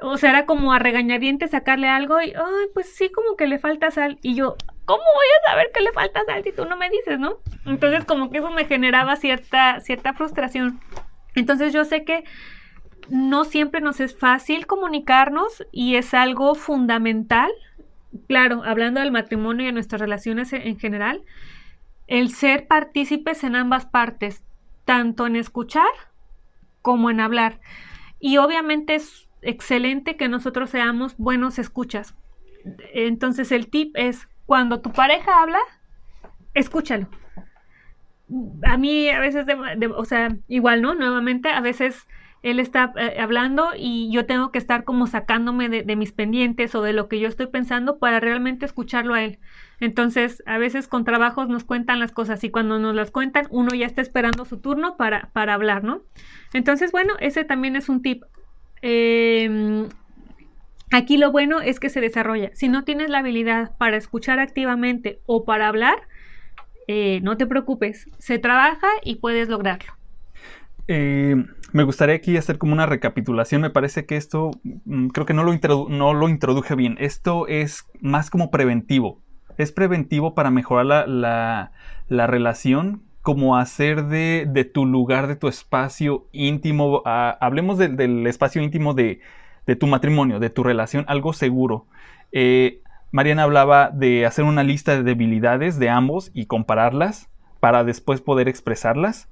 o 0.00 0.16
sea, 0.18 0.30
era 0.30 0.46
como 0.46 0.72
a 0.72 0.78
regañadientes 0.78 1.50
sacarle 1.50 1.88
algo 1.88 2.20
y, 2.20 2.32
ay, 2.32 2.66
pues 2.74 2.94
sí, 2.94 3.10
como 3.10 3.36
que 3.36 3.46
le 3.46 3.58
falta 3.58 3.90
sal. 3.90 4.18
Y 4.22 4.34
yo, 4.34 4.56
¿cómo 4.84 5.02
voy 5.02 5.26
a 5.40 5.50
saber 5.50 5.70
que 5.72 5.82
le 5.82 5.92
falta 5.92 6.24
sal 6.24 6.42
si 6.42 6.52
tú 6.52 6.64
no 6.64 6.76
me 6.76 6.90
dices, 6.90 7.18
no? 7.18 7.38
Entonces, 7.66 8.04
como 8.04 8.30
que 8.30 8.38
eso 8.38 8.50
me 8.50 8.64
generaba 8.64 9.16
cierta, 9.16 9.80
cierta 9.80 10.12
frustración. 10.12 10.80
Entonces, 11.34 11.72
yo 11.72 11.84
sé 11.84 12.04
que 12.04 12.24
no 13.08 13.44
siempre 13.44 13.80
nos 13.80 14.00
es 14.00 14.16
fácil 14.16 14.66
comunicarnos 14.66 15.66
y 15.72 15.96
es 15.96 16.14
algo 16.14 16.54
fundamental. 16.54 17.50
Claro, 18.28 18.62
hablando 18.64 19.00
del 19.00 19.12
matrimonio 19.12 19.64
y 19.64 19.66
de 19.66 19.72
nuestras 19.72 20.00
relaciones 20.00 20.52
en 20.52 20.78
general, 20.78 21.22
el 22.06 22.30
ser 22.30 22.66
partícipes 22.66 23.42
en 23.44 23.56
ambas 23.56 23.86
partes, 23.86 24.44
tanto 24.84 25.26
en 25.26 25.36
escuchar 25.36 25.90
como 26.82 27.10
en 27.10 27.20
hablar. 27.20 27.60
Y 28.18 28.36
obviamente 28.36 28.94
es 28.94 29.28
excelente 29.40 30.16
que 30.16 30.28
nosotros 30.28 30.70
seamos 30.70 31.16
buenos 31.16 31.58
escuchas. 31.58 32.14
Entonces 32.92 33.50
el 33.50 33.68
tip 33.68 33.96
es, 33.96 34.28
cuando 34.46 34.80
tu 34.80 34.92
pareja 34.92 35.42
habla, 35.42 35.58
escúchalo. 36.54 37.08
A 38.64 38.76
mí 38.76 39.08
a 39.10 39.20
veces, 39.20 39.46
o 39.96 40.04
sea, 40.04 40.36
igual, 40.48 40.82
¿no? 40.82 40.94
Nuevamente, 40.94 41.50
a 41.50 41.60
veces 41.60 42.06
él 42.42 42.58
está 42.58 42.92
eh, 42.96 43.18
hablando 43.20 43.70
y 43.76 44.10
yo 44.10 44.26
tengo 44.26 44.50
que 44.50 44.58
estar 44.58 44.84
como 44.84 45.06
sacándome 45.06 45.68
de, 45.68 45.82
de, 45.82 45.96
mis 45.96 46.12
pendientes 46.12 46.74
o 46.74 46.82
de 46.82 46.92
lo 46.92 47.08
que 47.08 47.20
yo 47.20 47.28
estoy 47.28 47.46
pensando 47.46 47.98
para 47.98 48.20
realmente 48.20 48.66
escucharlo 48.66 49.14
a 49.14 49.22
él. 49.22 49.38
Entonces, 49.80 50.42
a 50.46 50.58
veces 50.58 50.88
con 50.88 51.04
trabajos 51.04 51.48
nos 51.48 51.64
cuentan 51.64 52.00
las 52.00 52.12
cosas 52.12 52.42
y 52.44 52.50
cuando 52.50 52.78
nos 52.78 52.94
las 52.94 53.10
cuentan, 53.10 53.46
uno 53.50 53.74
ya 53.74 53.86
está 53.86 54.00
esperando 54.00 54.44
su 54.44 54.58
turno 54.58 54.96
para, 54.96 55.30
para 55.32 55.54
hablar, 55.54 55.84
¿no? 55.84 56.02
Entonces, 56.52 56.92
bueno, 56.92 57.14
ese 57.20 57.44
también 57.44 57.76
es 57.76 57.88
un 57.88 58.02
tip. 58.02 58.24
Em, 58.80 59.88
aquí 60.92 61.16
lo 61.16 61.32
bueno 61.32 61.60
es 61.60 61.80
que 61.80 61.88
se 61.88 62.00
desarrolla. 62.00 62.50
Si 62.54 62.68
no 62.68 62.84
tienes 62.84 63.10
la 63.10 63.18
habilidad 63.18 63.76
para 63.78 63.96
escuchar 63.96 64.38
activamente 64.38 65.20
o 65.26 65.44
para 65.44 65.68
hablar, 65.68 65.96
eh, 66.86 67.20
no 67.22 67.36
te 67.36 67.46
preocupes, 67.46 68.08
se 68.18 68.38
trabaja 68.38 68.88
y 69.02 69.16
puedes 69.16 69.48
lograrlo. 69.48 69.92
eh, 70.88 71.36
me 71.72 71.84
gustaría 71.84 72.16
aquí 72.16 72.36
hacer 72.36 72.58
como 72.58 72.72
una 72.72 72.86
recapitulación. 72.86 73.62
Me 73.62 73.70
parece 73.70 74.04
que 74.04 74.16
esto, 74.16 74.50
mm, 74.84 75.08
creo 75.08 75.26
que 75.26 75.32
no 75.32 75.42
lo, 75.42 75.56
no 75.88 76.14
lo 76.14 76.28
introduje 76.28 76.74
bien. 76.74 76.96
Esto 77.00 77.46
es 77.46 77.86
más 78.00 78.30
como 78.30 78.50
preventivo. 78.50 79.20
Es 79.58 79.72
preventivo 79.72 80.34
para 80.34 80.50
mejorar 80.50 81.08
la, 81.08 81.72
la, 82.08 82.26
relación, 82.26 83.02
como 83.22 83.56
hacer 83.56 84.06
de, 84.06 84.46
de, 84.48 84.64
tu 84.64 84.84
lugar, 84.86 85.28
de 85.28 85.36
tu 85.36 85.48
espacio 85.48 86.26
íntimo. 86.32 87.02
hablemos 87.06 87.78
del 87.78 88.26
espacio 88.26 88.60
íntimo 88.60 88.92
de, 88.92 89.20
de, 89.66 89.76
tu 89.76 89.86
matrimonio, 89.86 90.38
de 90.38 90.50
tu 90.50 90.62
relación, 90.62 91.04
algo 91.08 91.32
seguro. 91.32 91.86
Eh, 92.32 92.80
Mariana 93.10 93.42
hablaba 93.42 93.90
de 93.90 94.26
hacer 94.26 94.44
una 94.44 94.62
lista 94.62 94.96
de 94.96 95.02
debilidades 95.02 95.78
de 95.78 95.90
ambos 95.90 96.30
y 96.34 96.46
compararlas 96.46 97.28
para 97.60 97.84
después 97.84 98.20
poder 98.20 98.48
expresarlas. 98.48 99.28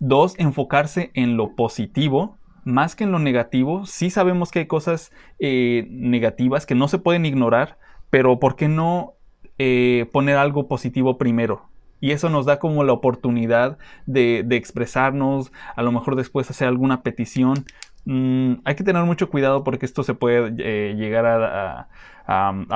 Dos, 0.00 0.34
enfocarse 0.38 1.10
en 1.14 1.36
lo 1.36 1.56
positivo 1.56 2.38
más 2.68 2.94
que 2.94 3.04
en 3.04 3.12
lo 3.12 3.18
negativo. 3.18 3.86
Sí 3.86 4.10
sabemos 4.10 4.50
que 4.50 4.60
hay 4.60 4.66
cosas 4.66 5.10
eh, 5.38 5.86
negativas 5.90 6.66
que 6.66 6.74
no 6.74 6.86
se 6.86 6.98
pueden 6.98 7.26
ignorar, 7.26 7.78
pero 8.10 8.38
¿por 8.38 8.56
qué 8.56 8.68
no 8.68 9.14
eh, 9.58 10.08
poner 10.12 10.36
algo 10.36 10.68
positivo 10.68 11.18
primero? 11.18 11.68
Y 12.00 12.12
eso 12.12 12.28
nos 12.28 12.46
da 12.46 12.58
como 12.58 12.84
la 12.84 12.92
oportunidad 12.92 13.78
de, 14.06 14.46
expresarnos, 14.50 15.52
a 15.76 15.82
lo 15.82 15.92
mejor 15.92 16.16
después 16.16 16.50
hacer 16.50 16.68
alguna 16.68 17.02
petición. 17.02 17.64
Mm, 18.04 18.54
hay 18.64 18.74
que 18.74 18.84
tener 18.84 19.02
mucho 19.04 19.28
cuidado 19.28 19.64
porque 19.64 19.86
esto 19.86 20.02
se 20.02 20.14
puede 20.14 20.54
eh, 20.58 20.94
llegar 20.96 21.26
a, 21.26 21.88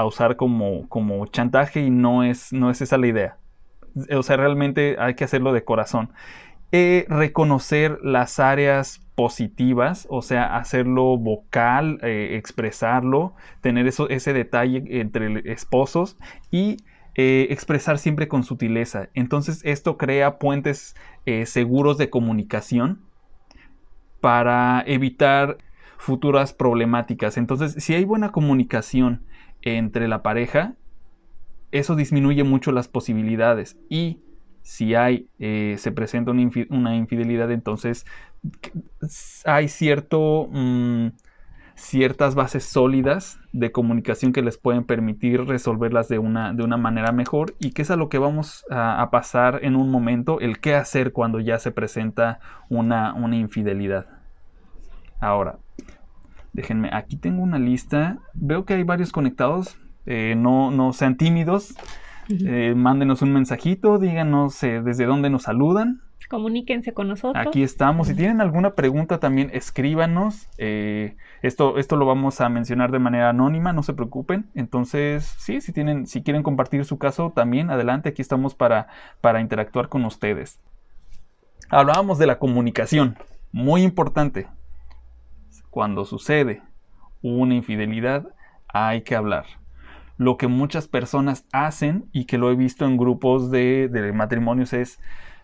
usar 0.04 0.36
como, 0.36 0.88
como, 0.88 1.26
chantaje 1.26 1.80
y 1.80 1.90
no 1.90 2.24
es, 2.24 2.52
no 2.52 2.70
es 2.70 2.80
esa 2.80 2.98
la 2.98 3.06
idea. 3.06 3.36
O 4.16 4.22
sea, 4.22 4.36
realmente 4.36 4.96
hay 4.98 5.14
que 5.14 5.24
hacerlo 5.24 5.52
de 5.52 5.64
corazón. 5.64 6.10
Eh, 6.74 7.04
reconocer 7.08 7.98
las 8.02 8.40
áreas 8.40 9.02
positivas, 9.14 10.06
o 10.08 10.22
sea, 10.22 10.56
hacerlo 10.56 11.18
vocal, 11.18 11.98
eh, 12.02 12.36
expresarlo, 12.38 13.34
tener 13.60 13.86
eso, 13.86 14.08
ese 14.08 14.32
detalle 14.32 14.82
entre 15.00 15.52
esposos 15.52 16.16
y 16.50 16.78
eh, 17.14 17.48
expresar 17.50 17.98
siempre 17.98 18.28
con 18.28 18.42
sutileza. 18.44 19.08
Entonces 19.14 19.60
esto 19.64 19.96
crea 19.96 20.38
puentes 20.38 20.96
seguros 21.44 21.98
de 21.98 22.10
comunicación 22.10 23.00
para 24.20 24.82
evitar 24.86 25.58
futuras 25.98 26.52
problemáticas. 26.52 27.36
Entonces, 27.36 27.74
si 27.82 27.94
hay 27.94 28.04
buena 28.04 28.32
comunicación 28.32 29.24
entre 29.62 30.08
la 30.08 30.22
pareja, 30.22 30.74
eso 31.70 31.94
disminuye 31.96 32.44
mucho 32.44 32.72
las 32.72 32.88
posibilidades 32.88 33.78
y 33.88 34.20
si 34.62 34.94
hay, 34.94 35.28
eh, 35.38 35.76
se 35.78 35.92
presenta 35.92 36.30
una, 36.30 36.94
infidelidad, 36.96 37.50
entonces 37.50 38.06
hay 39.44 39.68
cierto, 39.68 40.48
mm, 40.50 41.08
ciertas 41.74 42.34
bases 42.34 42.64
sólidas 42.64 43.38
de 43.52 43.72
comunicación 43.72 44.32
que 44.32 44.42
les 44.42 44.58
pueden 44.58 44.84
permitir 44.84 45.44
resolverlas 45.44 46.08
de 46.08 46.18
una, 46.18 46.52
de 46.52 46.62
una 46.62 46.76
manera 46.76 47.12
mejor 47.12 47.54
y 47.58 47.72
que 47.72 47.82
es 47.82 47.90
a 47.90 47.96
lo 47.96 48.08
que 48.08 48.18
vamos 48.18 48.64
a, 48.70 49.08
pasar 49.10 49.60
en 49.62 49.76
un 49.76 49.90
momento, 49.90 50.40
el 50.40 50.58
qué 50.60 50.74
hacer 50.74 51.12
cuando 51.12 51.40
ya 51.40 51.58
se 51.58 51.70
presenta 51.70 52.40
una, 52.68 53.14
una 53.14 53.36
infidelidad. 53.36 54.06
Ahora, 55.20 55.58
déjenme, 56.52 56.90
aquí 56.92 57.16
tengo 57.16 57.42
una 57.42 57.58
lista, 57.58 58.18
veo 58.34 58.64
que 58.64 58.74
hay 58.74 58.82
varios 58.82 59.12
conectados, 59.12 59.76
eh, 60.06 60.34
no, 60.36 60.70
no 60.70 60.92
sean 60.92 61.16
tímidos, 61.16 61.74
eh, 62.28 62.74
mándenos 62.76 63.22
un 63.22 63.32
mensajito, 63.32 63.98
díganos 63.98 64.62
eh, 64.62 64.80
desde 64.82 65.06
dónde 65.06 65.30
nos 65.30 65.42
saludan. 65.42 66.02
Comuníquense 66.28 66.92
con 66.92 67.08
nosotros. 67.08 67.46
Aquí 67.46 67.62
estamos. 67.62 68.08
Si 68.08 68.14
tienen 68.14 68.40
alguna 68.40 68.74
pregunta 68.74 69.18
también 69.18 69.50
escríbanos. 69.52 70.48
Eh, 70.58 71.16
esto, 71.42 71.78
esto 71.78 71.96
lo 71.96 72.06
vamos 72.06 72.40
a 72.40 72.48
mencionar 72.48 72.90
de 72.90 72.98
manera 72.98 73.30
anónima, 73.30 73.72
no 73.72 73.82
se 73.82 73.94
preocupen. 73.94 74.50
Entonces, 74.54 75.24
sí, 75.38 75.60
si 75.60 75.72
tienen, 75.72 76.06
si 76.06 76.22
quieren 76.22 76.42
compartir 76.42 76.84
su 76.84 76.98
caso, 76.98 77.32
también 77.34 77.70
adelante, 77.70 78.10
aquí 78.10 78.22
estamos 78.22 78.54
para, 78.54 78.88
para 79.20 79.40
interactuar 79.40 79.88
con 79.88 80.04
ustedes. 80.04 80.60
Hablábamos 81.68 82.18
de 82.18 82.26
la 82.26 82.38
comunicación, 82.38 83.16
muy 83.50 83.82
importante. 83.82 84.48
Cuando 85.70 86.04
sucede 86.04 86.62
una 87.22 87.54
infidelidad, 87.54 88.28
hay 88.68 89.02
que 89.02 89.16
hablar 89.16 89.46
lo 90.22 90.36
que 90.36 90.46
muchas 90.46 90.88
personas 90.88 91.46
hacen 91.52 92.06
y 92.12 92.24
que 92.26 92.38
lo 92.38 92.50
he 92.50 92.56
visto 92.56 92.84
en 92.84 92.96
grupos 92.96 93.50
de, 93.50 94.12
matrimonios 94.14 94.72
es 94.72 95.00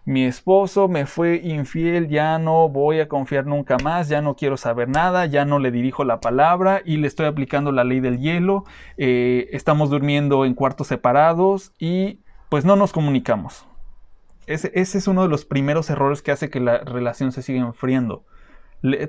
mi 0.09 0.25
esposo 0.25 0.89
me 0.89 1.05
fue 1.05 1.37
infiel, 1.45 2.09
ya 2.09 2.39
no 2.39 2.71
voy 2.71 2.99
a 3.01 3.09
confiar 3.09 3.45
nunca 3.45 3.77
más, 3.77 4.09
ya 4.09 4.23
no 4.23 4.37
quiero 4.37 4.57
saber 4.57 4.89
nada, 4.89 5.27
ya 5.27 5.45
no 5.45 5.59
le 5.59 5.71
dirijo 5.71 6.03
la 6.03 6.19
palabra 6.19 6.81
y 6.83 6.97
le 6.97 7.07
estoy 7.07 7.27
aplicando 7.27 7.73
la 7.73 7.85
ley 7.85 8.01
del 8.01 8.19
hielo, 8.19 8.65
eh, 8.97 9.51
estamos 9.53 9.91
durmiendo 9.91 10.47
en 10.47 10.55
cuartos 10.55 10.87
separados 10.87 11.75
y 11.79 12.21
pues 12.49 12.65
no 12.65 12.75
nos 12.75 12.95
comunicamos. 12.95 13.67
Ese, 14.47 14.71
es 14.73 15.07
uno 15.09 15.25
de 15.25 15.29
los 15.29 15.45
primeros 15.45 15.91
errores 15.91 16.23
que 16.23 16.33
hace 16.33 16.49
que 16.49 16.61
la 16.61 16.79
relación 16.79 17.31
se 17.31 17.43
siga 17.43 17.61
enfriando. 17.61 18.25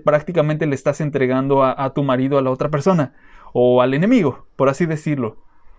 prácticamente 0.04 0.66
le 0.68 0.76
estás 0.76 1.00
entregando 1.00 1.64
a 1.64 1.94
tu 1.94 2.04
marido 2.04 2.38
a 2.38 2.42
la 2.42 2.52
otra 2.52 2.68
persona 2.68 3.14
o 3.54 3.82
al 3.82 3.94
enemigo, 3.94 4.48
por 4.58 4.68
así 4.68 4.86
decirlo. 4.86 5.38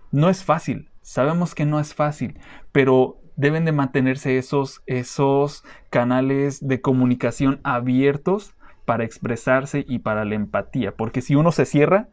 No 0.09 0.29
es 0.29 0.43
fácil, 0.43 0.89
sabemos 1.03 1.53
que 1.53 1.65
no 1.65 1.79
es 1.79 1.93
fácil, 1.93 2.39
pero 2.71 3.20
deben 3.41 3.65
de 3.65 3.71
mantenerse 3.71 4.37
esos, 4.37 4.83
esos 4.85 5.63
canales 5.89 6.65
de 6.65 6.79
comunicación 6.79 7.59
abiertos 7.63 8.53
para 8.85 9.03
expresarse 9.03 9.83
y 9.87 9.99
para 9.99 10.25
la 10.25 10.35
empatía, 10.35 10.95
porque 10.95 11.21
si 11.21 11.35
uno 11.35 11.51
se 11.51 11.65
cierra, 11.65 12.09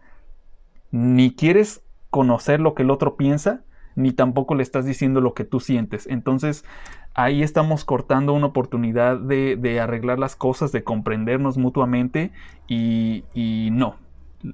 ni 0.90 1.34
quieres 1.34 1.82
conocer 2.08 2.60
lo 2.60 2.74
que 2.74 2.82
el 2.82 2.90
otro 2.90 3.16
piensa, 3.16 3.60
ni 3.94 4.12
tampoco 4.12 4.54
le 4.54 4.62
estás 4.62 4.86
diciendo 4.86 5.20
lo 5.20 5.34
que 5.34 5.44
tú 5.44 5.60
sientes. 5.60 6.06
Entonces, 6.06 6.64
ahí 7.12 7.42
estamos 7.42 7.84
cortando 7.84 8.32
una 8.32 8.46
oportunidad 8.46 9.18
de, 9.18 9.80
arreglar 9.80 10.18
las 10.18 10.34
cosas, 10.34 10.72
de 10.72 10.82
comprendernos 10.82 11.58
mutuamente 11.58 12.32
y, 12.66 13.24
y 13.34 13.68
no. 13.72 13.96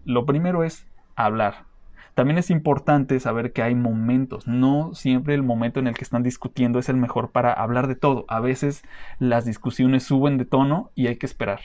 Lo 0.04 0.26
primero 0.26 0.64
es 0.64 0.88
hablar, 1.14 1.66
también 2.14 2.38
es 2.38 2.50
importante 2.50 3.18
saber 3.18 3.52
que 3.52 3.62
hay 3.62 3.74
momentos, 3.74 4.46
no 4.46 4.94
siempre 4.94 5.34
el 5.34 5.42
momento 5.42 5.80
en 5.80 5.88
el 5.88 5.94
que 5.94 6.04
están 6.04 6.22
discutiendo 6.22 6.78
es 6.78 6.88
el 6.88 6.96
mejor 6.96 7.30
para 7.30 7.52
hablar 7.52 7.88
de 7.88 7.96
todo. 7.96 8.24
A 8.28 8.38
veces 8.38 8.84
las 9.18 9.44
discusiones 9.44 10.04
suben 10.04 10.38
de 10.38 10.44
tono 10.44 10.90
y 10.94 11.08
hay 11.08 11.16
que 11.16 11.26
esperar. 11.26 11.60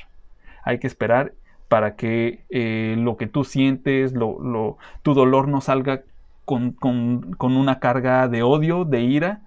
Hay 0.63 0.79
que 0.79 0.88
esperar 0.88 1.33
para 1.67 1.95
que 1.95 2.45
eh, 2.49 2.95
lo 2.97 3.15
que 3.15 3.27
tú 3.27 3.43
sientes, 3.43 4.13
lo, 4.13 4.77
tu 5.03 5.13
dolor 5.13 5.47
no 5.47 5.62
salga 5.62 6.03
con, 6.45 6.75
una 7.39 7.79
carga 7.79 8.27
de 8.27 8.41
odio, 8.41 8.85
de 8.85 9.01
ira, 9.01 9.43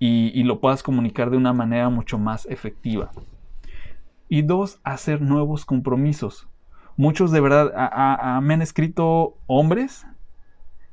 y, 0.00 0.42
lo 0.42 0.58
puedas 0.58 0.82
comunicar 0.82 1.30
de 1.30 1.36
una 1.36 1.52
manera 1.52 1.88
mucho 1.88 2.18
más 2.18 2.44
efectiva. 2.46 3.12
Y 4.28 4.42
dos, 4.42 4.80
hacer 4.82 5.20
nuevos 5.20 5.64
compromisos 5.64 6.48
muchos 6.96 7.30
de 7.30 7.40
verdad 7.40 8.40
me 8.42 8.54
han 8.54 8.62
escrito 8.62 9.36
hombres 9.46 10.06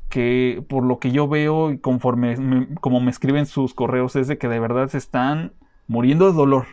que 0.09 0.63
por 0.67 0.83
lo 0.83 0.99
que 0.99 1.11
yo 1.11 1.27
veo 1.27 1.71
y 1.71 1.77
conforme 1.77 2.67
como 2.81 2.99
me 2.99 3.11
escriben 3.11 3.45
sus 3.45 3.73
correos 3.73 4.15
es 4.15 4.27
de 4.27 4.37
que 4.37 4.47
de 4.47 4.59
verdad 4.59 4.87
se 4.87 4.97
están 4.97 5.53
muriendo 5.87 6.25
de 6.27 6.33
dolor 6.33 6.65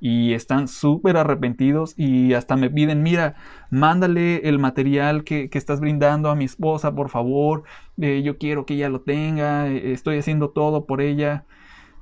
y 0.00 0.32
están 0.32 0.68
súper 0.68 1.16
arrepentidos 1.16 1.94
y 1.96 2.34
hasta 2.34 2.56
me 2.56 2.70
piden, 2.70 3.02
mira, 3.02 3.34
mándale 3.70 4.48
el 4.48 4.58
material 4.58 5.24
que, 5.24 5.50
estás 5.52 5.80
brindando 5.80 6.30
a 6.30 6.36
mi 6.36 6.44
esposa, 6.44 6.94
por 6.94 7.08
favor, 7.08 7.64
eh, 8.00 8.22
yo 8.22 8.38
quiero 8.38 8.64
que 8.64 8.74
ella 8.74 8.88
lo 8.88 9.00
tenga, 9.00 9.68
eh, 9.68 9.92
estoy 9.92 10.18
haciendo 10.18 10.50
todo 10.50 10.86
por 10.86 11.00
ella, 11.00 11.46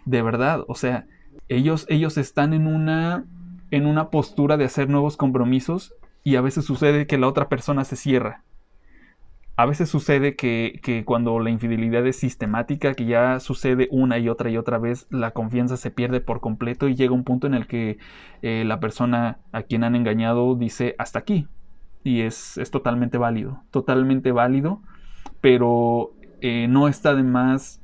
de 0.05 0.21
verdad, 0.23 0.63
o 0.69 0.75
sea, 0.75 1.07
ellos, 1.49 1.87
ellos 1.89 2.19
están 2.19 2.53
en 2.53 2.67
una, 2.67 3.25
en 3.71 3.87
una 3.87 4.11
postura 4.11 4.57
de 4.57 4.67
hacer 4.67 4.91
nuevos 4.91 5.17
compromisos 5.17 5.95
y 6.27 6.35
a 6.35 6.41
veces 6.41 6.65
sucede 6.65 7.07
que 7.07 7.19
la 7.19 7.29
otra 7.29 7.49
persona 7.49 7.85
se 7.85 7.95
cierra. 7.95 8.43
A 9.55 9.65
veces 9.65 9.89
sucede 9.89 10.35
que, 10.35 11.05
cuando 11.07 11.39
la 11.39 11.51
infidelidad 11.51 12.05
es 12.05 12.17
sistemática, 12.17 12.95
que 12.95 13.05
ya 13.05 13.39
sucede 13.39 13.87
una 13.93 14.19
y 14.19 14.29
otra 14.29 14.51
y 14.51 14.57
otra 14.57 14.79
vez, 14.79 15.07
la 15.09 15.31
confianza 15.31 15.77
se 15.77 15.93
pierde 15.93 16.21
por 16.21 16.41
completo 16.41 16.89
y 16.89 16.97
llega 16.97 17.15
un 17.15 17.23
punto 17.23 17.47
en 17.47 17.55
el 17.55 17.69
que 17.69 17.99
eh, 18.43 18.65
la 18.67 18.81
persona 18.81 19.39
a 19.53 19.63
quien 19.63 19.85
han 19.85 19.95
engañado 19.95 20.57
dice 20.57 20.97
hasta 20.99 21.21
aquí. 21.21 21.47
Y 22.03 22.23
es, 22.23 22.59
es 22.59 22.73
totalmente 22.73 23.19
válido, 23.19 23.63
totalmente 23.71 24.33
válido, 24.33 24.83
pero 25.41 26.13
eh, 26.41 26.67
no 26.69 26.89
está 26.89 27.15
de 27.15 27.23
más 27.23 27.81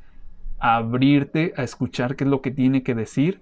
abrirte 0.58 1.54
a 1.56 1.62
escuchar 1.62 2.16
qué 2.16 2.24
es 2.24 2.30
lo 2.30 2.42
que 2.42 2.50
tiene 2.50 2.82
que 2.82 2.96
decir, 2.96 3.40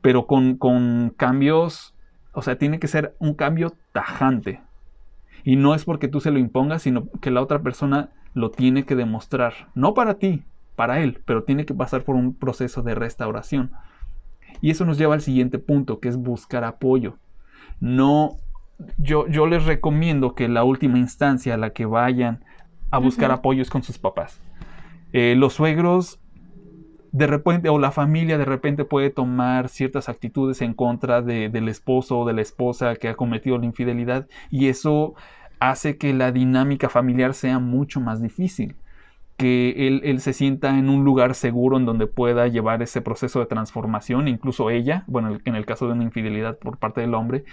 pero 0.00 0.26
con, 0.26 0.56
con 0.56 1.14
cambios 1.16 1.94
o 2.32 2.42
sea, 2.42 2.56
tiene 2.56 2.78
que 2.78 2.88
ser 2.88 3.14
un 3.18 3.34
cambio 3.34 3.74
tajante. 3.92 4.60
Y 5.44 5.56
no 5.56 5.74
es 5.74 5.84
porque 5.84 6.08
tú 6.08 6.20
se 6.20 6.30
lo 6.30 6.38
impongas, 6.38 6.82
sino 6.82 7.08
que 7.20 7.30
la 7.30 7.42
otra 7.42 7.62
persona 7.62 8.10
lo 8.34 8.50
tiene 8.50 8.84
que 8.84 8.96
demostrar. 8.96 9.68
No 9.74 9.94
para 9.94 10.14
ti, 10.14 10.44
para 10.76 11.00
él, 11.00 11.20
pero 11.24 11.44
tiene 11.44 11.66
que 11.66 11.74
pasar 11.74 12.04
por 12.04 12.16
un 12.16 12.34
proceso 12.34 12.82
de 12.82 12.94
restauración. 12.94 13.72
Y 14.60 14.70
eso 14.70 14.84
nos 14.84 14.98
lleva 14.98 15.14
al 15.14 15.20
siguiente 15.20 15.58
punto, 15.58 15.98
que 15.98 16.08
es 16.08 16.16
buscar 16.16 16.64
apoyo. 16.64 17.16
No, 17.80 18.38
yo, 18.96 19.26
yo 19.26 19.46
les 19.46 19.64
recomiendo 19.64 20.34
que 20.34 20.48
la 20.48 20.64
última 20.64 20.98
instancia 20.98 21.54
a 21.54 21.58
la 21.58 21.70
que 21.70 21.84
vayan 21.84 22.44
a 22.90 22.98
buscar 22.98 23.30
apoyo 23.30 23.62
es 23.62 23.70
con 23.70 23.82
sus 23.82 23.98
papás. 23.98 24.40
Eh, 25.12 25.34
los 25.36 25.54
suegros 25.54 26.20
de 27.12 27.26
repente, 27.26 27.68
o 27.68 27.78
la 27.78 27.92
familia 27.92 28.38
de 28.38 28.44
repente 28.44 28.84
puede 28.84 29.10
tomar 29.10 29.68
ciertas 29.68 30.08
actitudes 30.08 30.62
en 30.62 30.74
contra 30.74 31.22
del 31.22 31.68
esposo 31.68 32.20
o 32.20 32.26
de 32.26 32.32
la 32.32 32.42
esposa 32.42 32.96
que 32.96 33.08
ha 33.08 33.14
cometido 33.14 33.58
la 33.58 33.66
infidelidad 33.66 34.26
y 34.50 34.68
eso 34.68 35.14
hace 35.60 35.98
que 35.98 36.12
la 36.14 36.32
dinámica 36.32 36.88
familiar 36.88 37.34
sea 37.34 37.58
mucho 37.58 38.00
más 38.00 38.20
difícil 38.20 38.76
que 39.36 39.88
él, 39.88 40.02
él, 40.04 40.20
se 40.20 40.32
sienta 40.32 40.78
en 40.78 40.88
un 40.88 41.04
lugar 41.04 41.34
seguro 41.34 41.76
en 41.76 41.86
donde 41.86 42.06
pueda 42.06 42.46
llevar 42.48 42.82
ese 42.82 43.00
proceso 43.00 43.40
de 43.40 43.46
transformación, 43.46 44.28
incluso 44.28 44.70
ella, 44.70 45.04
bueno, 45.06 45.38
en 45.44 45.56
el 45.56 45.66
caso 45.66 45.86
de 45.86 45.94
una 45.94 46.04
infidelidad 46.04 46.58
por 46.58 46.78
parte 46.78 47.00
del 47.00 47.14
hombre, 47.14 47.44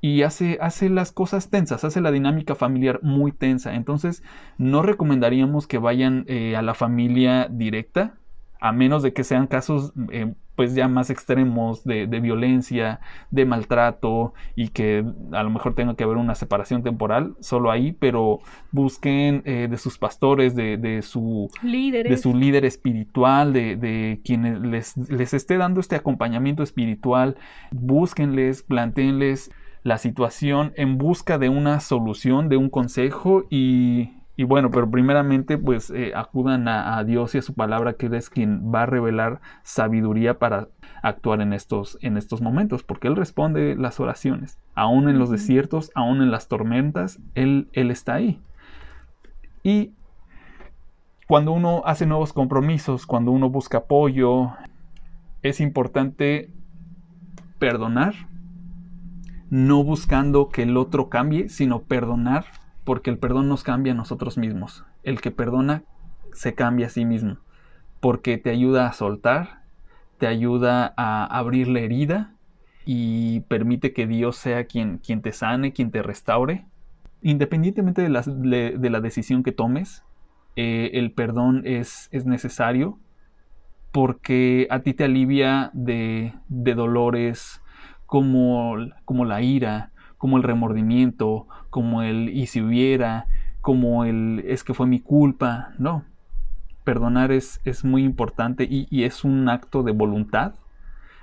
y 0.00 0.22
hace, 0.22 0.58
hace 0.60 0.88
las 0.88 1.12
cosas 1.12 1.50
tensas, 1.50 1.84
hace 1.84 2.00
la 2.00 2.12
dinámica 2.12 2.54
familiar 2.54 3.00
muy 3.02 3.32
tensa. 3.32 3.74
Entonces, 3.74 4.22
no 4.56 4.82
recomendaríamos 4.82 5.66
que 5.66 5.78
vayan 5.78 6.24
eh, 6.28 6.56
a 6.56 6.62
la 6.62 6.74
familia 6.74 7.48
directa, 7.50 8.14
a 8.60 8.72
menos 8.72 9.02
de 9.02 9.12
que 9.12 9.24
sean 9.24 9.46
casos 9.46 9.92
eh, 10.10 10.34
pues 10.58 10.74
ya 10.74 10.88
más 10.88 11.08
extremos 11.08 11.84
de, 11.84 12.06
violencia, 12.06 12.98
de 13.30 13.44
maltrato 13.44 14.34
y 14.56 14.70
que 14.70 15.04
a 15.30 15.44
lo 15.44 15.50
mejor 15.50 15.76
tenga 15.76 15.94
que 15.94 16.02
haber 16.02 16.16
una 16.16 16.34
separación 16.34 16.82
temporal 16.82 17.36
solo 17.38 17.70
ahí, 17.70 17.92
pero 17.92 18.40
busquen 18.72 19.42
eh, 19.44 19.68
de 19.70 19.76
sus 19.76 19.98
pastores, 19.98 20.56
de, 20.56 21.00
su, 21.02 21.48
de 21.62 22.16
su 22.16 22.34
líder 22.34 22.64
espiritual, 22.64 23.52
de, 23.52 23.76
de 23.76 24.20
quienes 24.24 24.58
les, 24.60 24.96
les 25.08 25.32
esté 25.32 25.58
dando 25.58 25.78
este 25.78 25.94
acompañamiento 25.94 26.64
espiritual, 26.64 27.36
búsquenles, 27.70 28.64
planteenles 28.64 29.52
la 29.84 29.98
situación 29.98 30.72
en 30.74 30.98
busca 30.98 31.38
de 31.38 31.50
una 31.50 31.78
solución, 31.78 32.48
de 32.48 32.56
un 32.56 32.68
consejo 32.68 33.44
y 33.48 34.17
y 34.38 34.44
bueno, 34.44 34.70
pero 34.70 34.88
primeramente 34.88 35.58
pues 35.58 35.90
eh, 35.90 36.12
acudan 36.14 36.68
a, 36.68 37.02
Dios 37.02 37.34
y 37.34 37.38
a 37.38 37.42
su 37.42 37.54
palabra 37.54 37.94
que 37.94 38.06
es 38.16 38.30
quien 38.30 38.72
va 38.72 38.82
a 38.82 38.86
revelar 38.86 39.40
sabiduría 39.64 40.38
para 40.38 40.68
actuar 41.02 41.40
en 41.40 41.52
estos, 41.52 41.98
en 42.02 42.16
estos 42.16 42.40
momentos, 42.40 42.84
porque 42.84 43.08
Él 43.08 43.16
responde 43.16 43.74
las 43.74 43.98
oraciones. 43.98 44.56
Aún 44.76 45.08
en 45.08 45.18
los 45.18 45.28
desiertos, 45.28 45.90
aún 45.96 46.22
en 46.22 46.30
las 46.30 46.46
tormentas, 46.46 47.18
Él, 47.34 47.68
Él 47.72 47.90
está 47.90 48.14
ahí. 48.14 48.40
Y 49.64 49.90
cuando 51.26 51.50
uno 51.50 51.82
hace 51.84 52.06
nuevos 52.06 52.32
compromisos, 52.32 53.06
cuando 53.06 53.32
uno 53.32 53.50
busca 53.50 53.78
apoyo, 53.78 54.52
es 55.42 55.60
importante 55.60 56.52
perdonar, 57.58 58.14
no 59.50 59.82
buscando 59.82 60.48
que 60.48 60.62
el 60.62 60.76
otro 60.76 61.08
cambie, 61.08 61.48
sino 61.48 61.80
perdonar 61.80 62.44
porque 62.88 63.10
el 63.10 63.18
perdón 63.18 63.50
nos 63.50 63.64
cambia 63.64 63.92
a 63.92 63.96
nosotros 63.96 64.38
mismos. 64.38 64.82
El 65.02 65.20
que 65.20 65.30
perdona 65.30 65.82
se 66.32 66.54
cambia 66.54 66.86
a 66.86 66.88
sí 66.88 67.04
mismo, 67.04 67.36
porque 68.00 68.38
te 68.38 68.48
ayuda 68.48 68.86
a 68.86 68.94
soltar, 68.94 69.60
te 70.16 70.26
ayuda 70.26 70.94
a 70.96 71.26
abrir 71.26 71.68
la 71.68 71.80
herida 71.80 72.32
y 72.86 73.40
permite 73.40 73.92
que 73.92 74.06
Dios 74.06 74.36
sea 74.36 74.64
quien, 74.64 74.96
quien 74.96 75.20
te 75.20 75.32
sane, 75.32 75.74
quien 75.74 75.90
te 75.90 76.02
restaure. 76.02 76.64
Independientemente 77.20 78.00
de 78.00 78.08
la, 78.08 78.22
de, 78.22 78.88
la 78.88 79.02
decisión 79.02 79.42
que 79.42 79.52
tomes, 79.52 80.02
eh, 80.56 80.92
el 80.94 81.12
perdón 81.12 81.64
es, 81.66 82.08
es, 82.10 82.24
necesario 82.24 82.98
porque 83.92 84.66
a 84.70 84.80
ti 84.80 84.94
te 84.94 85.04
alivia 85.04 85.70
de, 85.74 86.32
de 86.48 86.74
dolores 86.74 87.60
como, 88.06 88.76
como 89.04 89.26
la 89.26 89.42
ira, 89.42 89.92
como 90.18 90.36
el 90.36 90.42
remordimiento, 90.42 91.46
como 91.70 92.02
el 92.02 92.28
y 92.28 92.46
si 92.46 92.60
hubiera, 92.60 93.26
como 93.60 94.04
el 94.04 94.44
es 94.46 94.64
que 94.64 94.74
fue 94.74 94.86
mi 94.86 95.00
culpa. 95.00 95.70
No, 95.78 96.04
perdonar 96.84 97.32
es, 97.32 97.60
es 97.64 97.84
muy 97.84 98.04
importante 98.04 98.66
y, 98.68 99.04
es 99.04 99.24
un 99.24 99.48
acto 99.48 99.82
de 99.82 99.92
voluntad, 99.92 100.54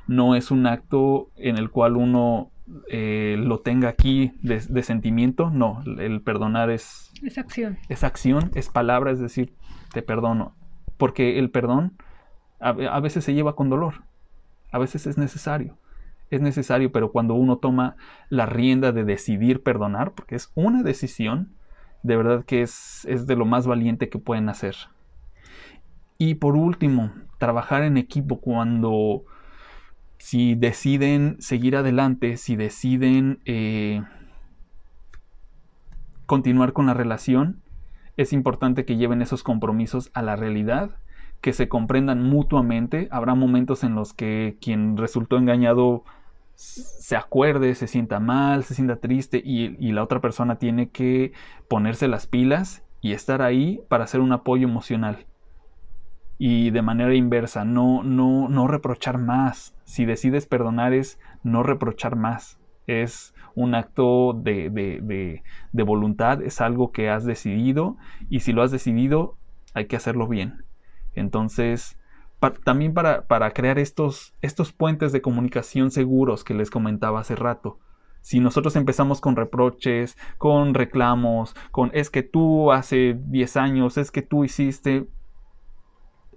no 0.08 0.36
es 0.36 0.50
un 0.50 0.66
acto 0.66 1.30
en 1.36 1.58
el 1.58 1.70
cual 1.70 1.98
uno 1.98 2.52
eh, 2.90 3.36
lo 3.38 3.60
tenga 3.60 3.90
aquí 3.90 4.34
de, 4.42 4.84
sentimiento, 4.84 5.50
no, 5.50 5.84
el 5.86 6.22
perdonar 6.22 6.70
es... 6.70 7.12
Es 7.22 7.38
acción. 7.38 7.78
Es 7.90 8.04
acción, 8.04 8.52
es 8.56 8.70
palabra, 8.70 9.12
es 9.12 9.20
decir, 9.20 9.54
te 9.92 10.02
perdono, 10.02 10.56
porque 10.98 11.38
el 11.40 11.50
perdón 11.50 11.94
a 12.60 13.00
veces 13.00 13.24
se 13.24 13.34
lleva 13.34 13.56
con 13.56 13.70
dolor, 13.70 14.04
a 14.72 14.80
veces 14.80 15.06
es 15.06 15.18
necesario 15.18 15.78
es 16.30 16.42
necesario, 16.42 16.92
pero 16.92 17.12
cuando 17.12 17.34
uno 17.34 17.58
toma 17.58 17.96
la 18.30 18.46
rienda 18.46 18.92
de 18.92 19.04
decidir 19.04 19.64
perdonar, 19.64 20.14
porque 20.14 20.36
es 20.36 20.52
una 20.56 20.84
decisión, 20.84 21.54
de 22.04 22.18
verdad 22.18 22.46
que 22.46 22.62
es, 22.62 23.06
es 23.06 23.28
de 23.28 23.36
lo 23.36 23.46
más 23.46 23.68
valiente 23.68 24.10
que 24.10 24.20
pueden 24.20 24.50
hacer. 24.50 24.76
Y 26.18 26.36
por 26.36 26.56
último, 26.56 27.12
trabajar 27.38 27.84
en 27.84 27.98
equipo 27.98 28.40
cuando 28.40 29.24
si 30.18 30.56
deciden 30.56 31.36
seguir 31.40 31.76
adelante, 31.76 32.38
si 32.38 32.56
deciden 32.56 33.40
eh, 33.46 34.02
continuar 36.26 36.74
con 36.74 36.88
la 36.88 36.94
relación, 36.94 37.62
es 38.18 38.34
importante 38.34 38.86
que 38.86 38.98
lleven 38.98 39.22
esos 39.22 39.44
compromisos 39.44 40.10
a 40.14 40.22
la 40.22 40.36
realidad, 40.36 40.98
que 41.46 41.54
se 41.54 41.70
comprendan 41.70 42.24
mutuamente. 42.24 43.08
Habrá 43.12 43.36
momentos 43.36 43.84
en 43.84 43.94
los 43.94 44.14
que 44.14 44.58
quien 44.60 44.98
resultó 44.98 45.38
engañado 45.38 46.04
se 46.56 47.16
acuerde, 47.16 47.76
se 47.76 47.86
sienta 47.86 48.20
mal, 48.20 48.64
se 48.64 48.74
sienta 48.74 48.96
triste 48.96 49.44
y, 49.46 49.70
la 49.92 50.02
otra 50.02 50.22
persona 50.22 50.56
tiene 50.56 50.90
que 50.90 51.34
ponerse 51.70 52.08
las 52.08 52.26
pilas 52.26 52.84
y 53.00 53.12
estar 53.12 53.44
ahí 53.44 53.84
para 53.90 54.06
hacer 54.06 54.22
un 54.22 54.32
apoyo 54.32 54.68
emocional. 54.68 55.28
Y 56.40 56.72
de 56.72 56.82
manera 56.82 57.14
inversa, 57.14 57.64
no, 57.64 58.02
no, 58.02 58.50
no 58.50 58.68
reprochar 58.68 59.20
más. 59.20 59.76
Si 59.84 60.06
decides 60.06 60.48
perdonar 60.48 60.94
es 60.94 61.20
no 61.44 61.62
reprochar 61.62 62.16
más. 62.16 62.60
Es 62.88 63.36
un 63.54 63.76
acto 63.76 64.34
de, 64.34 64.72
de, 64.72 65.44
de 65.72 65.84
voluntad, 65.84 66.42
es 66.42 66.60
algo 66.60 66.92
que 66.92 67.12
has 67.12 67.24
decidido 67.24 67.98
y 68.32 68.40
si 68.40 68.52
lo 68.52 68.64
has 68.64 68.72
decidido 68.72 69.38
hay 69.76 69.86
que 69.86 69.96
hacerlo 69.96 70.28
bien. 70.28 70.66
Entonces, 71.16 71.98
también 72.64 72.94
para, 72.94 73.52
crear 73.52 73.80
estos, 73.80 74.36
estos 74.42 74.72
puentes 74.72 75.12
de 75.12 75.22
comunicación 75.22 75.92
seguros 75.92 76.44
que 76.44 76.54
les 76.54 76.70
comentaba 76.70 77.20
hace 77.20 77.36
rato. 77.36 77.80
Si 78.22 78.40
nosotros 78.40 78.76
empezamos 78.76 79.22
con 79.22 79.36
reproches, 79.36 80.18
con 80.38 80.74
reclamos, 80.74 81.56
con 81.72 81.92
es 81.94 82.10
que 82.10 82.24
tú 82.24 82.72
hace 82.72 83.20
10 83.28 83.58
años, 83.58 83.98
es 83.98 84.12
que 84.12 84.22
tú 84.24 84.44
hiciste, 84.44 85.08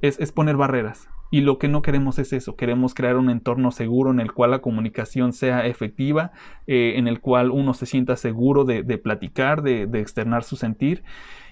es, 0.02 0.32
poner 0.32 0.56
barreras. 0.56 1.08
Y 1.30 1.42
lo 1.42 1.58
que 1.58 1.68
no 1.68 1.82
queremos 1.82 2.18
es 2.18 2.32
eso, 2.32 2.56
queremos 2.56 2.94
crear 2.94 3.16
un 3.16 3.28
entorno 3.28 3.70
seguro 3.70 4.10
en 4.10 4.20
el 4.20 4.32
cual 4.32 4.50
la 4.50 4.60
comunicación 4.60 5.34
sea 5.34 5.66
efectiva, 5.66 6.32
eh, 6.66 6.94
en 6.96 7.06
el 7.06 7.20
cual 7.20 7.50
uno 7.50 7.74
se 7.74 7.84
sienta 7.84 8.16
seguro 8.16 8.64
de, 8.64 8.82
platicar, 8.98 9.62
de, 9.62 9.86
de 9.86 10.00
externar 10.00 10.42
su 10.44 10.56
sentir 10.56 11.04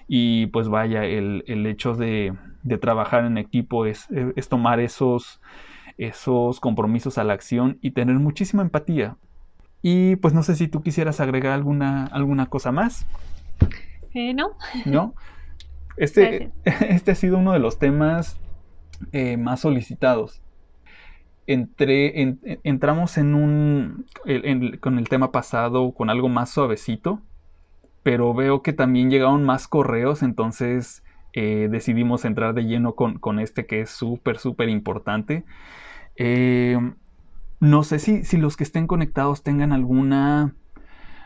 y 0.07 0.47
pues 0.47 0.69
vaya, 0.69 1.03
el, 1.05 1.43
hecho 1.65 1.93
de, 1.93 2.33
trabajar 2.79 3.25
en 3.25 3.37
equipo 3.37 3.85
es, 3.85 4.07
tomar 4.49 4.79
esos, 4.79 5.41
esos 5.97 6.59
compromisos 6.59 7.17
a 7.17 7.23
la 7.23 7.33
acción 7.33 7.77
y 7.81 7.91
tener 7.91 8.15
muchísima 8.15 8.61
empatía. 8.61 9.17
Y 9.81 10.15
pues 10.17 10.33
no 10.33 10.43
sé 10.43 10.55
si 10.55 10.67
tú 10.67 10.81
quisieras 10.81 11.19
agregar 11.19 11.53
alguna, 11.53 12.05
alguna 12.07 12.47
cosa 12.47 12.71
más. 12.71 13.05
Eh, 14.13 14.33
no. 14.33 14.51
¿No? 14.85 15.13
Este, 15.97 16.51
este 16.63 17.09
ha 17.09 17.15
sido 17.15 17.39
uno 17.39 17.53
de 17.53 17.59
los 17.59 17.79
temas 17.79 18.39
eh, 19.13 19.35
más 19.35 19.61
solicitados. 19.61 20.43
entramos 21.47 23.17
en 23.17 23.33
un, 23.33 24.05
con 24.79 24.99
el 24.99 25.09
tema 25.09 25.31
pasado, 25.31 25.91
con 25.93 26.11
algo 26.11 26.29
más 26.29 26.51
suavecito, 26.51 27.23
pero 28.07 28.33
veo 28.33 28.61
que 28.61 28.71
también 28.71 29.09
llegaron 29.09 29.43
más 29.43 29.67
correos, 29.67 30.23
entonces 30.23 31.03
eh, 31.33 31.67
decidimos 31.69 32.23
entrar 32.23 32.53
de 32.53 32.63
lleno 32.63 32.95
con, 32.95 33.39
este 33.41 33.65
que 33.65 33.81
es 33.81 33.89
súper, 33.89 34.37
súper 34.37 34.69
importante. 34.69 35.43
Eh, 36.15 36.79
no 37.59 37.83
sé 37.83 37.99
si, 37.99 38.23
si, 38.23 38.37
los 38.37 38.55
que 38.55 38.63
estén 38.63 38.87
conectados 38.87 39.43
tengan 39.43 39.73
alguna, 39.73 40.55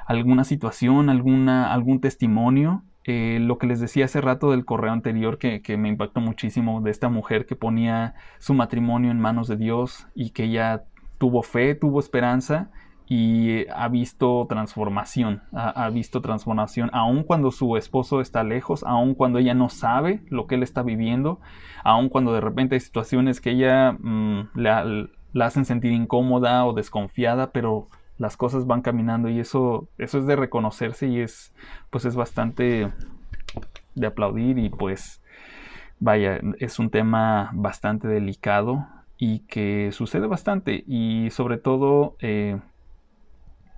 alguna 0.08 0.44
situación, 0.44 1.12
alguna, 1.12 1.72
algún 1.72 2.02
testimonio. 2.02 2.82
Eh, 3.04 3.38
lo 3.40 3.60
que 3.60 3.68
les 3.68 3.80
decía 3.80 4.06
hace 4.06 4.20
rato 4.20 4.50
del 4.50 4.66
correo 4.66 4.92
anterior 4.92 5.38
que, 5.38 5.62
que, 5.62 5.78
me 5.78 5.88
impactó 5.88 6.20
muchísimo 6.20 6.82
de 6.82 6.90
esta 6.90 7.10
mujer 7.10 7.46
que 7.46 7.56
ponía 7.56 8.16
su 8.40 8.56
matrimonio 8.56 9.12
en 9.12 9.20
manos 9.20 9.48
de 9.48 9.58
Dios 9.58 10.08
y 10.16 10.32
que 10.32 10.46
ella 10.46 10.86
tuvo 11.20 11.44
fe, 11.44 11.76
tuvo 11.76 12.00
esperanza 12.00 12.72
y 13.14 13.68
ha 13.68 13.90
visto 13.90 14.46
transformación, 14.48 15.42
ha, 15.52 15.90
visto 15.90 16.22
transformación, 16.22 16.90
aun 16.94 17.26
cuando 17.26 17.52
su 17.52 17.76
esposo 17.76 18.22
está 18.22 18.42
lejos, 18.46 18.86
aun 18.86 19.16
cuando 19.16 19.38
ella 19.38 19.54
no 19.54 19.68
sabe 19.68 20.24
lo 20.30 20.48
que 20.48 20.56
él 20.56 20.64
está 20.64 20.82
viviendo, 20.82 21.42
aun 21.84 22.08
cuando 22.08 22.32
de 22.32 22.40
repente 22.40 22.76
hay 22.76 22.80
situaciones 22.80 23.42
que 23.42 23.50
ella 23.50 23.92
mm, 24.00 24.52
la 24.54 25.10
hacen 25.42 25.66
sentir 25.66 25.92
incómoda 25.92 26.66
o 26.66 26.72
desconfiada, 26.72 27.52
pero 27.52 27.90
las 28.18 28.38
cosas 28.38 28.66
van 28.66 28.82
caminando 28.82 29.28
y 29.28 29.42
eso, 29.42 29.90
eso 29.98 30.20
es 30.20 30.26
de 30.26 30.38
reconocerse 30.38 31.10
y 31.10 31.20
es, 31.20 31.54
pues 31.90 32.06
es 32.06 32.16
bastante 32.16 32.94
de 33.94 34.08
aplaudir 34.08 34.58
y 34.58 34.70
pues 34.70 35.22
vaya, 36.00 36.40
es 36.60 36.80
un 36.80 36.90
tema 36.90 37.50
bastante 37.56 38.08
delicado 38.08 38.88
y 39.18 39.40
que 39.40 39.90
sucede 39.92 40.28
bastante 40.28 40.86
y 40.88 41.30
sobre 41.32 41.58
todo 41.58 42.16
eh, 42.22 42.58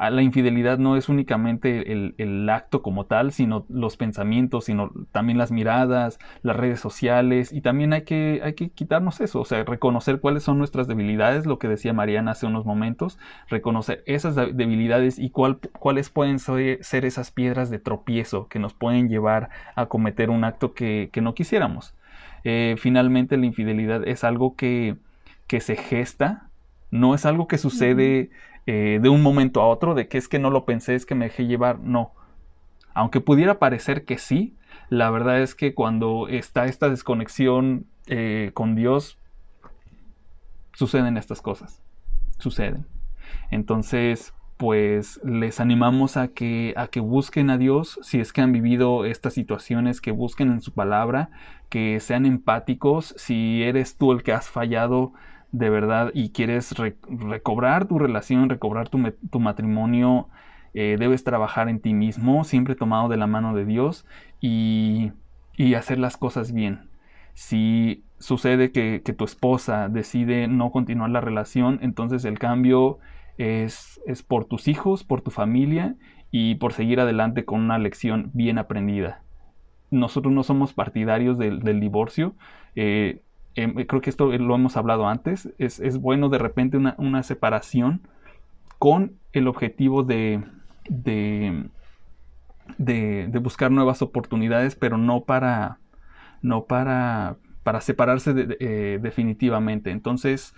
la 0.10 0.22
infidelidad 0.22 0.78
no 0.78 0.98
es 0.98 1.10
únicamente 1.10 1.92
el, 1.92 2.50
acto 2.50 2.82
como 2.82 3.06
tal, 3.06 3.32
sino 3.32 3.66
los 3.70 3.98
pensamientos, 3.98 4.66
sino 4.66 4.92
también 5.12 5.38
las 5.38 5.52
miradas, 5.52 6.20
las 6.42 6.56
redes 6.56 6.80
sociales 6.80 7.52
y 7.54 7.62
también 7.62 7.94
hay 7.94 8.04
que, 8.04 8.42
hay 8.44 8.54
que 8.54 8.70
quitarnos 8.70 9.22
eso, 9.22 9.42
o 9.42 9.46
sea, 9.46 9.63
reconocer 9.63 10.20
cuáles 10.20 10.44
son 10.44 10.58
nuestras 10.58 10.88
debilidades, 10.88 11.46
lo 11.46 11.58
que 11.58 11.68
decía 11.68 11.94
Mariana 11.94 12.32
hace 12.32 12.46
unos 12.46 12.66
momentos, 12.66 13.18
reconocer 13.50 14.04
esas 14.06 14.36
debilidades 14.36 15.20
y 15.20 15.30
cuál, 15.30 15.60
cuáles 15.80 16.10
pueden 16.10 16.39
ser 16.39 17.06
esas 17.06 17.32
piedras 17.32 17.70
de 17.70 17.80
tropiezo 17.80 18.48
que 18.48 18.60
nos 18.60 18.74
pueden 18.74 19.10
llevar 19.10 19.50
a 19.76 19.86
cometer 19.86 20.30
un 20.30 20.44
acto 20.44 20.74
que, 20.74 21.10
no 21.22 21.34
quisiéramos. 21.34 21.94
Eh, 22.44 22.76
finalmente 22.78 23.38
la 23.38 23.46
infidelidad 23.46 24.06
es 24.06 24.26
algo 24.26 24.58
que, 24.58 24.98
que 25.48 25.62
se 25.62 25.78
gesta, 25.78 26.50
no 26.92 27.16
es 27.16 27.26
algo 27.26 27.48
que 27.48 27.58
sucede 27.58 28.30
eh, 28.65 28.99
de 29.02 29.10
un 29.10 29.21
momento 29.21 29.62
a 29.62 29.67
otro, 29.67 29.93
de 29.95 30.08
que 30.08 30.17
es 30.17 30.28
que 30.28 30.39
no 30.39 30.49
lo 30.49 30.65
pensé, 30.65 30.95
es 30.95 31.06
que 31.06 31.15
me 31.15 31.26
dejé 31.26 31.45
llevar, 31.45 31.80
no. 31.80 32.13
Aunque 32.93 33.21
pudiera 33.21 33.60
parecer 33.60 34.06
que 34.06 34.17
sí, 34.17 34.56
la 34.89 35.10
verdad 35.10 35.41
es 35.41 35.56
que 35.56 35.73
cuando 35.73 36.28
está 36.28 36.65
esta 36.65 36.89
desconexión 36.89 37.88
eh, 38.08 38.52
con 38.54 38.76
Dios, 38.76 39.19
suceden 40.73 41.17
estas 41.17 41.41
cosas, 41.41 41.82
suceden. 42.38 42.86
Entonces, 43.52 44.34
pues 44.58 45.19
les 45.23 45.60
animamos 45.60 46.15
a 46.15 46.30
que, 46.30 46.73
a 46.78 46.88
que 46.88 46.99
busquen 46.99 47.49
a 47.49 47.58
Dios, 47.58 47.99
si 48.02 48.19
es 48.19 48.32
que 48.32 48.41
han 48.41 48.52
vivido 48.52 49.06
estas 49.06 49.34
situaciones, 49.34 49.99
que 49.99 50.12
busquen 50.12 50.52
en 50.52 50.62
su 50.62 50.71
palabra, 50.73 51.30
que 51.69 51.99
sean 51.99 52.26
empáticos, 52.26 53.13
si 53.17 53.63
eres 53.63 53.97
tú 53.97 54.12
el 54.12 54.23
que 54.23 54.32
has 54.32 54.49
fallado, 54.49 55.13
de 55.54 55.70
verdad 55.70 56.12
y 56.13 56.32
quieres 56.32 56.74
recobrar 57.08 57.88
tu 57.88 58.00
relación, 58.00 58.50
recobrar 58.50 58.89
tu, 58.89 59.39
matrimonio, 59.39 60.28
eh, 60.74 60.98
debes 61.00 61.24
trabajar 61.24 61.70
en 61.70 61.80
ti 61.80 61.94
mismo, 61.94 62.44
siempre 62.44 62.76
tomado 62.76 63.08
de 63.08 63.18
la 63.18 63.28
mano 63.28 63.56
de 63.56 63.63
Dios 63.63 64.06
y, 64.42 65.13
hacer 65.78 66.00
las 66.00 66.18
cosas 66.18 66.52
bien. 66.52 66.89
Si 67.36 68.04
sucede 68.18 68.72
que, 68.72 69.00
tu 69.00 69.24
esposa 69.24 69.89
decide 69.89 70.48
no 70.48 70.72
continuar 70.72 71.12
la 71.12 71.22
relación, 71.22 71.80
entonces 71.84 72.26
el 72.26 72.39
cambio 72.39 72.98
es, 73.38 74.02
es 74.08 74.24
por 74.24 74.46
tus 74.46 74.68
hijos, 74.68 75.04
por 75.04 75.22
tu 75.22 75.30
familia 75.30 75.96
y 76.32 76.56
por 76.56 76.74
seguir 76.74 77.00
adelante 77.00 77.46
con 77.46 77.62
una 77.62 77.78
lección 77.78 78.32
bien 78.34 78.58
aprendida. 78.58 79.22
Nosotros 79.92 80.34
no 80.34 80.42
somos 80.42 80.74
partidarios 80.74 81.38
del, 81.38 81.80
divorcio. 81.80 82.34
Eh, 82.76 83.22
Em, 83.56 83.74
creo 83.86 84.02
que 84.02 84.10
esto 84.10 84.32
lo 84.38 84.56
hemos 84.56 84.78
hablado 84.78 85.08
antes, 85.08 85.54
es, 85.60 85.98
bueno 86.00 86.30
de 86.30 86.39
repente 86.39 86.78
una, 86.78 87.24
separación 87.24 88.02
con 88.80 89.13
el 89.32 89.48
objetivo 89.48 90.04
de, 90.04 90.44
de, 90.89 91.70
de, 92.78 93.39
buscar 93.39 93.72
nuevas 93.72 94.02
oportunidades, 94.02 94.76
pero 94.76 94.98
no 94.98 95.22
para, 95.22 95.78
no 96.42 96.66
para, 96.66 97.38
para 97.63 97.82
separarse 97.82 98.34
eh, 98.60 99.00
definitivamente. 99.02 99.92
Entonces, 99.92 100.56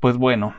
pues 0.00 0.16
bueno, 0.16 0.54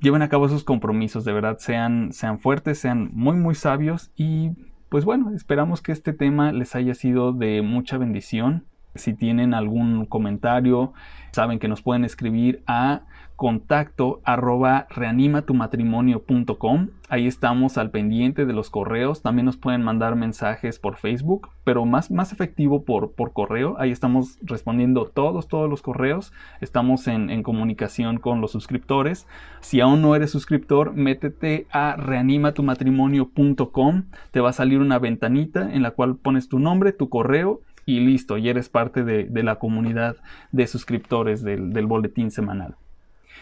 lleven 0.00 0.22
a 0.22 0.28
cabo 0.28 0.46
esos 0.46 0.64
compromisos, 0.64 1.24
de 1.24 1.32
verdad, 1.32 1.58
sean, 1.58 2.12
sean 2.12 2.38
fuertes, 2.38 2.78
sean 2.78 3.10
muy, 3.12 3.36
muy 3.36 3.54
sabios 3.54 4.10
y 4.16 4.50
pues 4.88 5.04
bueno, 5.04 5.30
esperamos 5.34 5.82
que 5.82 5.92
este 5.92 6.12
tema 6.12 6.52
les 6.52 6.74
haya 6.74 6.94
sido 6.94 7.32
de 7.32 7.62
mucha 7.62 7.98
bendición. 7.98 8.64
Si 8.94 9.14
tienen 9.14 9.54
algún 9.54 10.06
comentario, 10.06 10.92
saben 11.32 11.58
que 11.58 11.68
nos 11.68 11.82
pueden 11.82 12.04
escribir 12.04 12.62
a 12.66 13.02
contacto 13.38 14.20
arroba 14.24 14.86
reanimatumatrimonio.com. 14.90 16.88
Ahí 17.08 17.26
estamos 17.28 17.78
al 17.78 17.92
pendiente 17.92 18.46
de 18.46 18.52
los 18.52 18.68
correos. 18.68 19.22
También 19.22 19.46
nos 19.46 19.56
pueden 19.56 19.84
mandar 19.84 20.16
mensajes 20.16 20.80
por 20.80 20.96
Facebook, 20.96 21.50
pero 21.62 21.84
más, 21.84 22.10
más 22.10 22.32
efectivo 22.32 22.84
por, 22.84 23.12
por 23.12 23.32
correo. 23.32 23.76
Ahí 23.78 23.92
estamos 23.92 24.40
respondiendo 24.42 25.06
todos, 25.06 25.46
todos 25.46 25.70
los 25.70 25.82
correos. 25.82 26.32
Estamos 26.60 27.06
en, 27.06 27.30
en 27.30 27.44
comunicación 27.44 28.18
con 28.18 28.40
los 28.40 28.50
suscriptores. 28.50 29.28
Si 29.60 29.80
aún 29.80 30.02
no 30.02 30.16
eres 30.16 30.32
suscriptor, 30.32 30.94
métete 30.94 31.68
a 31.70 31.94
reanimatumatrimonio.com. 31.94 34.02
Te 34.32 34.40
va 34.40 34.50
a 34.50 34.52
salir 34.52 34.80
una 34.80 34.98
ventanita 34.98 35.72
en 35.72 35.82
la 35.82 35.92
cual 35.92 36.16
pones 36.16 36.48
tu 36.48 36.58
nombre, 36.58 36.92
tu 36.92 37.08
correo 37.08 37.60
y 37.88 38.00
listo, 38.00 38.36
y 38.36 38.50
eres 38.50 38.68
parte 38.68 39.02
de, 39.02 39.42
la 39.42 39.54
comunidad 39.54 40.16
de 40.52 40.66
suscriptores 40.66 41.42
del, 41.42 41.86
boletín 41.86 42.30
semanal. 42.30 42.76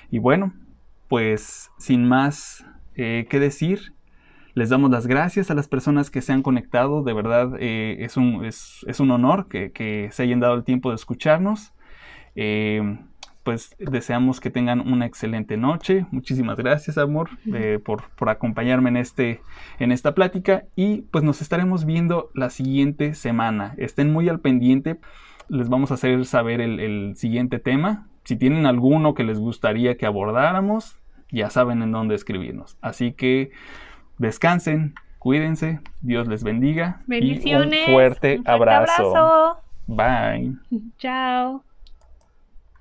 Y 0.08 0.20
bueno, 0.20 0.54
pues 1.08 1.72
sin 1.78 2.06
más 2.06 2.64
eh, 2.94 3.26
que 3.28 3.40
decir, 3.40 3.92
les 4.54 4.68
damos 4.68 4.92
las 4.92 5.08
gracias 5.08 5.50
a 5.50 5.54
las 5.54 5.66
personas 5.66 6.10
que 6.10 6.22
se 6.22 6.32
han 6.32 6.42
conectado. 6.42 7.02
De 7.02 7.12
verdad, 7.12 7.54
eh, 7.58 7.96
es, 8.04 8.16
un, 8.16 8.44
es, 8.44 9.00
un, 9.00 9.10
honor 9.10 9.48
que, 9.48 10.08
se 10.12 10.22
hayan 10.22 10.38
dado 10.38 10.54
el 10.54 10.62
tiempo 10.62 10.90
de 10.90 10.94
escucharnos. 10.94 11.74
Eh, 12.36 13.00
pues 13.46 13.76
deseamos 13.78 14.40
que 14.40 14.50
tengan 14.50 14.80
una 14.92 15.06
excelente 15.06 15.56
noche. 15.56 16.04
Muchísimas 16.10 16.56
gracias, 16.56 16.98
amor, 16.98 17.30
eh, 17.54 17.78
por, 17.78 18.02
acompañarme 18.28 18.88
en, 18.88 18.96
este, 18.96 19.40
en 19.78 19.92
esta 19.92 20.16
plática. 20.16 20.64
Y 20.74 21.02
pues 21.12 21.22
nos 21.22 21.40
estaremos 21.40 21.84
viendo 21.84 22.28
la 22.34 22.50
siguiente 22.50 23.14
semana. 23.14 23.72
Estén 23.76 24.12
muy 24.12 24.28
al 24.28 24.40
pendiente. 24.40 24.98
Les 25.48 25.68
vamos 25.68 25.92
a 25.92 25.94
hacer 25.94 26.24
saber 26.24 26.60
el, 26.60 26.80
el 26.80 27.14
siguiente 27.14 27.60
tema. 27.60 28.08
Si 28.24 28.34
tienen 28.34 28.66
alguno 28.66 29.14
que 29.14 29.22
les 29.22 29.38
gustaría 29.38 29.96
que 29.96 30.06
abordáramos, 30.06 30.98
ya 31.30 31.48
saben 31.48 31.82
en 31.82 31.92
dónde 31.92 32.16
escribirnos. 32.16 32.76
Así 32.80 33.12
que 33.12 33.52
descansen, 34.18 34.94
cuídense, 35.20 35.78
Dios 36.00 36.26
les 36.26 36.42
bendiga. 36.42 37.00
Bendiciones. 37.06 37.78
Y 37.78 37.90
un 37.90 37.94
fuerte, 37.94 38.40
abrazo. 38.44 39.16
abrazo. 39.16 39.60
Bye. 39.86 40.56
Chao. 40.98 41.62